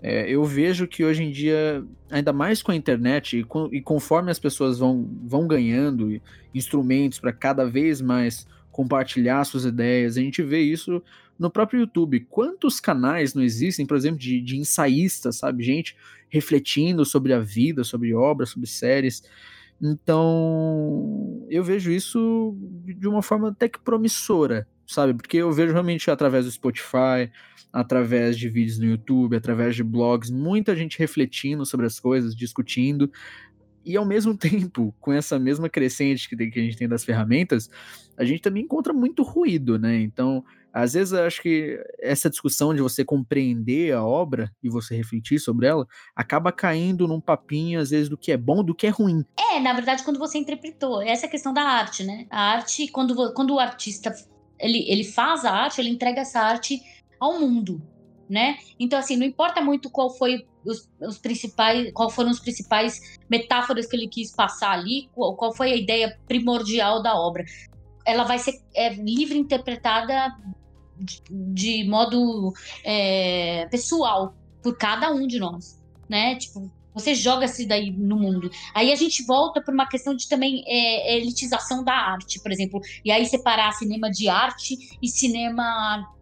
[0.00, 3.80] É, eu vejo que hoje em dia, ainda mais com a internet, e, com, e
[3.80, 6.20] conforme as pessoas vão, vão ganhando
[6.54, 11.02] instrumentos para cada vez mais compartilhar suas ideias, a gente vê isso
[11.38, 12.20] no próprio YouTube.
[12.28, 15.64] Quantos canais não existem, por exemplo, de, de ensaístas, sabe?
[15.64, 15.96] Gente
[16.28, 19.22] refletindo sobre a vida, sobre obras, sobre séries.
[19.80, 25.14] Então, eu vejo isso de uma forma até que promissora, sabe?
[25.14, 27.30] Porque eu vejo realmente através do Spotify,
[27.72, 33.10] através de vídeos no YouTube, através de blogs, muita gente refletindo sobre as coisas, discutindo.
[33.84, 37.68] E ao mesmo tempo, com essa mesma crescente que, a gente tem das ferramentas,
[38.16, 40.00] a gente também encontra muito ruído, né?
[40.00, 44.96] Então, às vezes eu acho que essa discussão de você compreender a obra e você
[44.96, 48.86] refletir sobre ela acaba caindo num papinho, às vezes, do que é bom do que
[48.86, 49.24] é ruim.
[49.38, 52.26] É, na verdade, quando você interpretou, essa é a questão da arte, né?
[52.30, 54.12] A arte, quando, quando o artista
[54.58, 56.80] ele, ele faz a arte, ele entrega essa arte
[57.20, 57.80] ao mundo,
[58.28, 58.56] né?
[58.78, 63.86] Então, assim, não importa muito qual foi os, os principais, qual foram os principais metáforas
[63.86, 67.44] que ele quis passar ali, qual, qual foi a ideia primordial da obra
[68.04, 70.36] ela vai ser é, livre interpretada
[70.98, 72.52] de, de modo
[72.84, 76.36] é, pessoal por cada um de nós, né?
[76.36, 78.50] Tipo, você joga isso daí no mundo.
[78.72, 82.80] Aí a gente volta para uma questão de também é, elitização da arte, por exemplo.
[83.04, 86.13] E aí separar cinema de arte e cinema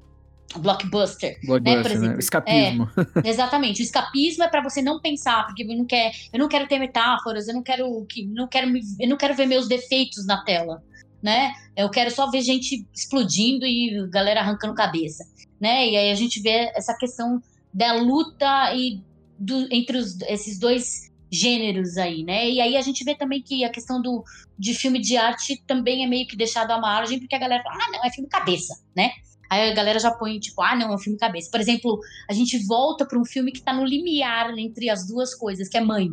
[0.57, 1.95] blockbuster, blockbuster né, por né?
[1.95, 2.13] exemplo.
[2.13, 2.19] Né?
[2.19, 2.91] Escapismo.
[3.25, 3.81] É, exatamente.
[3.81, 6.79] O escapismo é para você não pensar, porque eu não quero, eu não quero ter
[6.79, 10.83] metáforas, eu não quero que, não quero, eu não quero ver meus defeitos na tela
[11.23, 11.53] né?
[11.77, 15.25] Eu quero só ver gente explodindo e galera arrancando cabeça,
[15.61, 15.89] né?
[15.89, 17.41] E aí a gente vê essa questão
[17.73, 19.01] da luta e
[19.39, 22.51] do, entre os, esses dois gêneros aí, né?
[22.51, 24.25] E aí a gente vê também que a questão do,
[24.59, 27.77] de filme de arte também é meio que deixado à margem, porque a galera fala,
[27.81, 29.13] ah, não, é filme cabeça, né?
[29.53, 31.51] Aí a galera já põe, tipo, ah, não, é um filme cabeça.
[31.51, 35.35] Por exemplo, a gente volta para um filme que está no limiar entre as duas
[35.35, 36.11] coisas, que é Mãe,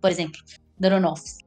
[0.00, 0.40] por exemplo,
[0.76, 1.44] da Aronofsky,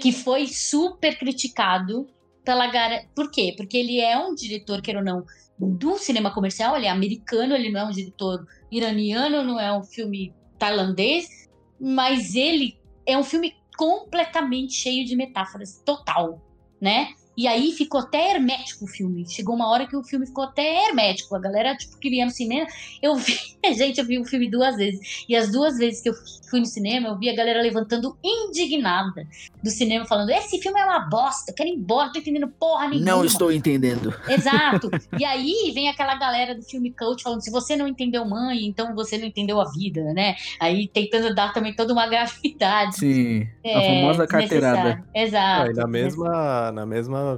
[0.00, 2.06] que foi super criticado
[2.44, 3.04] pela gar...
[3.16, 3.52] Por quê?
[3.56, 5.24] Porque ele é um diretor, queira ou não,
[5.58, 9.82] do cinema comercial, ele é americano, ele não é um diretor iraniano, não é um
[9.82, 11.48] filme tailandês,
[11.80, 16.40] mas ele é um filme completamente cheio de metáforas, total,
[16.80, 17.08] né?
[17.40, 19.26] E aí ficou até hermético o filme.
[19.26, 21.34] Chegou uma hora que o filme ficou até hermético.
[21.34, 22.66] A galera, tipo, que via no cinema.
[23.00, 23.34] Eu vi,
[23.74, 25.24] gente, eu vi o filme duas vezes.
[25.26, 26.14] E as duas vezes que eu
[26.50, 29.26] fui no cinema, eu vi a galera levantando indignada
[29.62, 32.88] do cinema, falando: esse filme é uma bosta, quero ir embora, não tô entendendo porra
[32.88, 33.10] nenhuma.
[33.10, 34.12] Não estou entendendo.
[34.28, 34.90] Exato.
[35.18, 38.94] E aí vem aquela galera do filme Coach falando: se você não entendeu mãe, então
[38.94, 40.34] você não entendeu a vida, né?
[40.58, 42.96] Aí tentando dar também toda uma gravidade.
[42.96, 43.46] Sim.
[43.62, 45.04] É, a famosa carteirada.
[45.14, 45.70] Exato.
[45.70, 47.29] Ah, na mesma, na mesma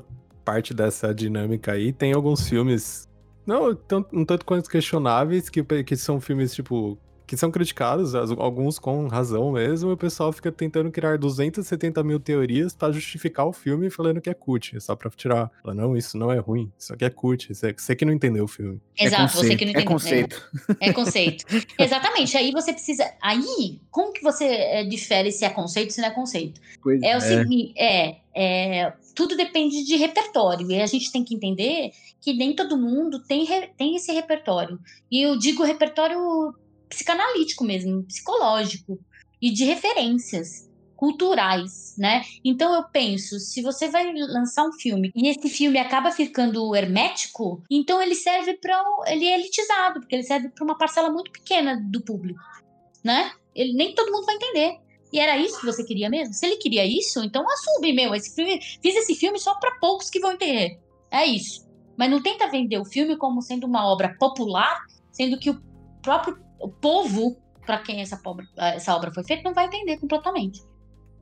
[0.45, 3.09] parte dessa dinâmica aí, tem alguns filmes.
[3.47, 3.71] Não,
[4.13, 6.97] um tanto quanto questionáveis, que, que são filmes, tipo,
[7.27, 12.21] que são criticados, alguns com razão mesmo, e o pessoal fica tentando criar 270 mil
[12.21, 15.51] teorias para justificar o filme falando que é cult, só pra tirar.
[15.63, 18.45] Fala, não, isso não é ruim, isso aqui é cult, você, você que não entendeu
[18.45, 18.81] o filme.
[18.99, 19.93] Exato, é você que não É entendeu.
[19.93, 20.51] conceito.
[20.81, 21.45] É, é conceito.
[21.79, 23.11] Exatamente, aí você precisa.
[23.21, 26.61] Aí, como que você é, difere se é conceito ou se não é conceito?
[26.83, 31.35] Pois É o seguinte, é, é, tudo depende de repertório, e a gente tem que
[31.35, 33.47] entender que nem todo mundo tem,
[33.77, 34.79] tem esse repertório.
[35.11, 36.55] E eu digo repertório
[36.93, 38.99] psicanalítico mesmo, psicológico,
[39.41, 42.23] e de referências culturais, né?
[42.45, 47.61] Então eu penso, se você vai lançar um filme e esse filme acaba ficando hermético,
[47.69, 51.81] então ele serve para ele é elitizado, porque ele serve para uma parcela muito pequena
[51.91, 52.39] do público,
[53.03, 53.33] né?
[53.53, 54.79] Ele nem todo mundo vai entender.
[55.13, 56.33] E era isso que você queria mesmo?
[56.33, 60.09] Se ele queria isso, então assume, meu, esse filme, fiz esse filme só para poucos
[60.09, 60.79] que vão entender.
[61.11, 61.69] É isso.
[61.99, 64.79] Mas não tenta vender o filme como sendo uma obra popular,
[65.11, 65.61] sendo que o
[66.01, 67.37] próprio o povo
[67.67, 70.63] para quem essa obra, essa obra foi feita não vai entender completamente.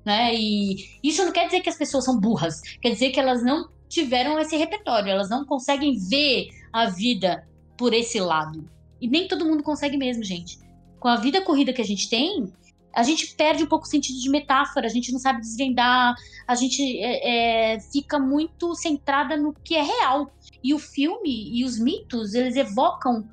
[0.05, 0.35] Né?
[0.35, 3.69] E isso não quer dizer que as pessoas são burras, quer dizer que elas não
[3.89, 8.71] tiveram esse repertório, elas não conseguem ver a vida por esse lado.
[9.01, 10.59] E nem todo mundo consegue mesmo, gente.
[10.99, 12.53] Com a vida corrida que a gente tem,
[12.95, 16.15] a gente perde um pouco o sentido de metáfora, a gente não sabe desvendar,
[16.47, 20.33] a gente é, é, fica muito centrada no que é real.
[20.63, 23.29] E o filme e os mitos, eles evocam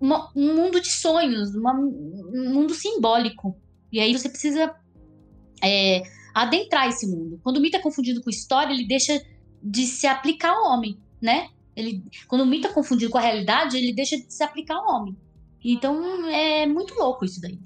[0.00, 3.56] uma- um mundo de sonhos, uma- um mundo simbólico.
[3.92, 4.74] E aí você precisa
[5.62, 6.02] é,
[6.34, 7.40] adentrar esse mundo.
[7.42, 9.18] Quando o mito é confundido com história, ele deixa
[9.62, 11.48] de se aplicar ao homem, né?
[11.74, 14.94] Ele, quando o mito é confundido com a realidade, ele deixa de se aplicar ao
[14.94, 15.16] homem.
[15.64, 17.58] Então é muito louco isso daí.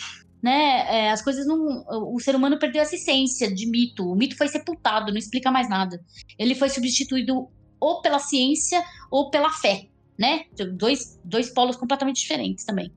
[0.43, 0.87] Né?
[0.89, 1.85] É, as coisas não.
[2.14, 4.11] O ser humano perdeu essa essência de mito.
[4.11, 6.03] O mito foi sepultado, não explica mais nada.
[6.39, 9.89] Ele foi substituído ou pela ciência ou pela fé,
[10.21, 10.43] né?
[10.75, 12.93] Dois, dois polos completamente diferentes também.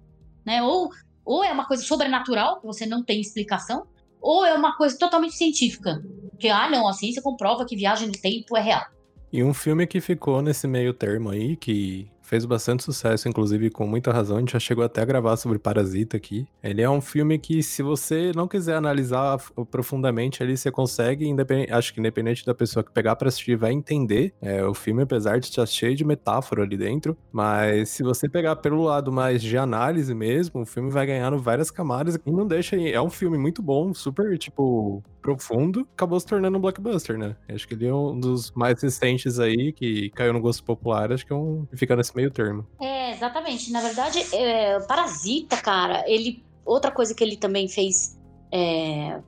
[0.46, 0.62] Né?
[0.62, 0.90] Ou,
[1.24, 3.88] ou é uma coisa sobrenatural, que você não tem explicação,
[4.22, 6.04] ou é uma coisa totalmente científica.
[6.38, 8.86] Que, ah, não, a ciência comprova que viagem no tempo é real.
[9.32, 13.86] E um filme que ficou nesse meio termo aí, que fez bastante sucesso, inclusive com
[13.86, 16.48] muita razão, a gente já chegou até a gravar sobre Parasita aqui.
[16.64, 19.38] Ele é um filme que, se você não quiser analisar
[19.70, 21.32] profundamente ali, você consegue,
[21.70, 25.40] acho que independente da pessoa que pegar pra assistir, vai entender é, o filme, apesar
[25.40, 27.16] de estar cheio de metáfora ali dentro.
[27.32, 31.70] Mas se você pegar pelo lado mais de análise mesmo, o filme vai ganhando várias
[31.70, 32.76] camadas e não deixa.
[32.82, 37.36] É um filme muito bom, super, tipo, profundo, acabou se tornando um blockbuster, né?
[37.50, 41.26] Acho que ele é um dos mais recentes aí, que caiu no gosto popular, acho
[41.26, 42.68] que é um que fica nesse meio termo.
[42.80, 43.72] É, exatamente.
[43.72, 46.44] Na verdade, é, o Parasita, cara, ele.
[46.66, 48.18] Outra coisa que ele também fez.
[48.52, 49.20] é,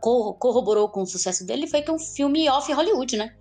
[0.00, 3.34] corro- corroborou com o sucesso dele foi que é um filme off Hollywood, né?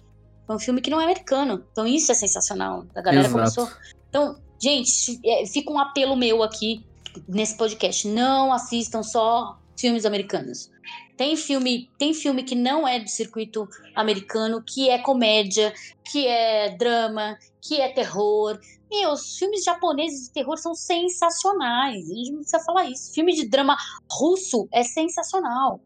[0.45, 1.63] Foi um filme que não é americano.
[1.71, 2.85] Então isso é sensacional.
[2.95, 3.33] A galera Exato.
[3.33, 3.69] começou.
[4.09, 6.85] Então, gente, é, fica um apelo meu aqui
[7.27, 8.07] nesse podcast.
[8.07, 10.71] Não assistam só filmes americanos.
[11.19, 15.73] Tem filme, tem filme que não é do circuito americano, que é comédia,
[16.09, 18.57] que é drama, que é terror.
[18.89, 22.09] Meu, os filmes japoneses de terror são sensacionais.
[22.09, 23.13] A gente não precisa falar isso.
[23.13, 23.75] Filme de drama
[24.09, 25.81] russo é sensacional,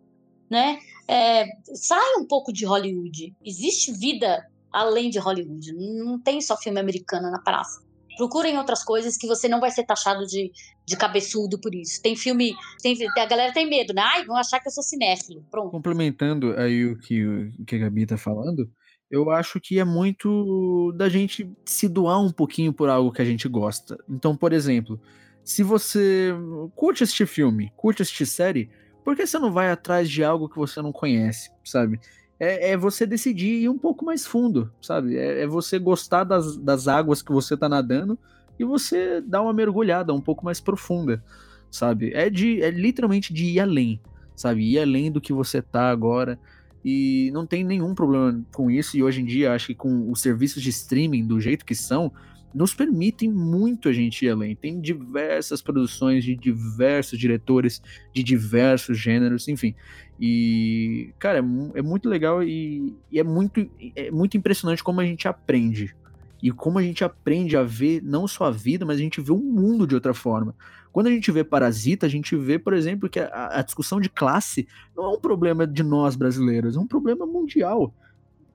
[0.47, 0.77] né?
[1.07, 3.35] É, sai um pouco de Hollywood.
[3.43, 5.73] Existe vida além de Hollywood.
[5.73, 7.82] Não tem só filme americano na praça.
[8.17, 10.51] Procurem outras coisas que você não vai ser taxado de,
[10.85, 12.01] de cabeçudo por isso.
[12.01, 12.53] Tem filme.
[12.81, 14.01] Tem, a galera tem medo, né?
[14.01, 15.43] Ai, vão achar que eu sou cinéfilo.
[15.49, 15.71] Pronto.
[15.71, 18.69] Complementando aí o que, o que a Gabi tá falando,
[19.09, 23.25] eu acho que é muito da gente se doar um pouquinho por algo que a
[23.25, 23.97] gente gosta.
[24.09, 24.99] Então, por exemplo,
[25.43, 26.31] se você
[26.75, 28.69] curte assistir filme, curte assistir série,
[29.03, 31.99] por que você não vai atrás de algo que você não conhece, sabe?
[32.43, 35.17] É, é você decidir ir um pouco mais fundo, sabe?
[35.17, 38.17] É, é você gostar das, das águas que você tá nadando
[38.59, 41.23] e você dar uma mergulhada um pouco mais profunda,
[41.71, 42.11] sabe?
[42.13, 43.99] É, de, é literalmente de ir além,
[44.35, 44.69] sabe?
[44.71, 46.37] Ir além do que você tá agora.
[46.85, 48.97] E não tem nenhum problema com isso.
[48.97, 52.11] E hoje em dia, acho que com os serviços de streaming do jeito que são,
[52.53, 54.55] nos permitem muito a gente ir além.
[54.55, 57.81] Tem diversas produções de diversos diretores,
[58.13, 59.73] de diversos gêneros, enfim.
[60.19, 65.05] E, cara, é, é muito legal e, e, é, muito, é muito impressionante como a
[65.05, 65.95] gente aprende.
[66.41, 69.31] E como a gente aprende a ver não só a vida, mas a gente vê
[69.31, 70.53] o mundo de outra forma.
[70.91, 74.09] Quando a gente vê Parasita, a gente vê, por exemplo, que a, a discussão de
[74.09, 77.93] classe não é um problema de nós brasileiros, é um problema mundial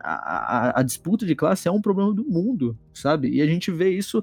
[0.01, 3.29] a, a, disputa de classe é um problema do mundo, sabe?
[3.31, 4.23] E a gente vê isso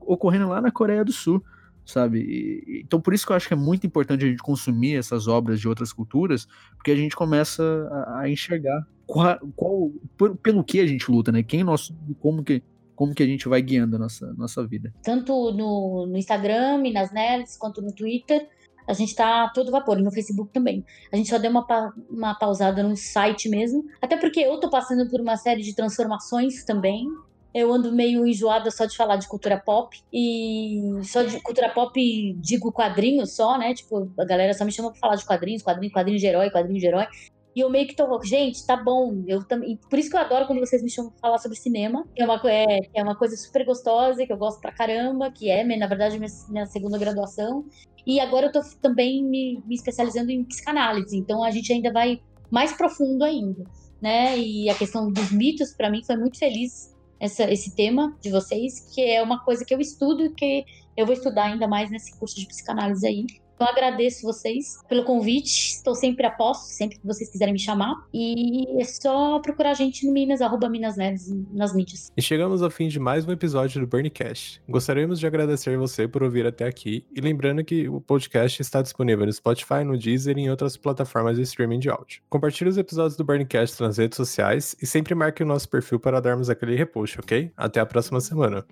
[0.00, 1.42] ocorrendo lá na Coreia do Sul,
[1.84, 2.20] sabe?
[2.20, 5.26] E, então por isso que eu acho que é muito importante a gente consumir essas
[5.26, 6.46] obras de outras culturas,
[6.76, 11.32] porque a gente começa a, a enxergar qual, qual por, pelo que a gente luta,
[11.32, 11.42] né?
[11.42, 12.62] Quem nós, como que
[12.94, 14.94] como que a gente vai guiando a nossa, nossa vida.
[15.02, 18.48] Tanto no, no Instagram, nas Nerds, quanto no Twitter,
[18.86, 20.84] a gente está todo vapor, no Facebook também.
[21.12, 24.68] A gente só deu uma, pa uma pausada no site mesmo, até porque eu tô
[24.68, 27.06] passando por uma série de transformações também.
[27.54, 31.92] Eu ando meio enjoada só de falar de cultura pop, e só de cultura pop
[32.40, 33.72] digo quadrinhos só, né?
[33.72, 36.80] Tipo, a galera só me chama pra falar de quadrinhos, quadrinho, quadrinho de herói, quadrinho
[36.80, 37.06] de herói.
[37.54, 39.22] E eu meio que tô, gente, tá bom.
[39.28, 42.04] Eu também, por isso que eu adoro quando vocês me chamam pra falar sobre cinema.
[42.14, 45.48] Que é uma, é, é uma coisa super gostosa, que eu gosto pra caramba, que
[45.48, 47.64] é, na verdade, minha, minha segunda graduação.
[48.06, 52.20] E agora eu tô também me, me especializando em psicanálise, então a gente ainda vai
[52.50, 53.64] mais profundo ainda,
[54.00, 54.38] né?
[54.38, 58.92] E a questão dos mitos, para mim, foi muito feliz essa, esse tema de vocês,
[58.94, 60.64] que é uma coisa que eu estudo e que
[60.96, 63.26] eu vou estudar ainda mais nesse curso de psicanálise aí.
[63.54, 65.74] Então agradeço vocês pelo convite.
[65.74, 67.94] Estou sempre a posto, sempre que vocês quiserem me chamar.
[68.12, 72.12] E é só procurar a gente no Minas, arroba Minas Nerds, nas mídias.
[72.16, 74.60] E chegamos ao fim de mais um episódio do Burncast.
[74.68, 77.06] Gostaríamos de agradecer você por ouvir até aqui.
[77.14, 81.36] E lembrando que o podcast está disponível no Spotify, no Deezer e em outras plataformas
[81.36, 82.22] de streaming de áudio.
[82.28, 86.20] Compartilhe os episódios do Burncast nas redes sociais e sempre marque o nosso perfil para
[86.20, 87.50] darmos aquele repost, ok?
[87.56, 88.64] Até a próxima semana.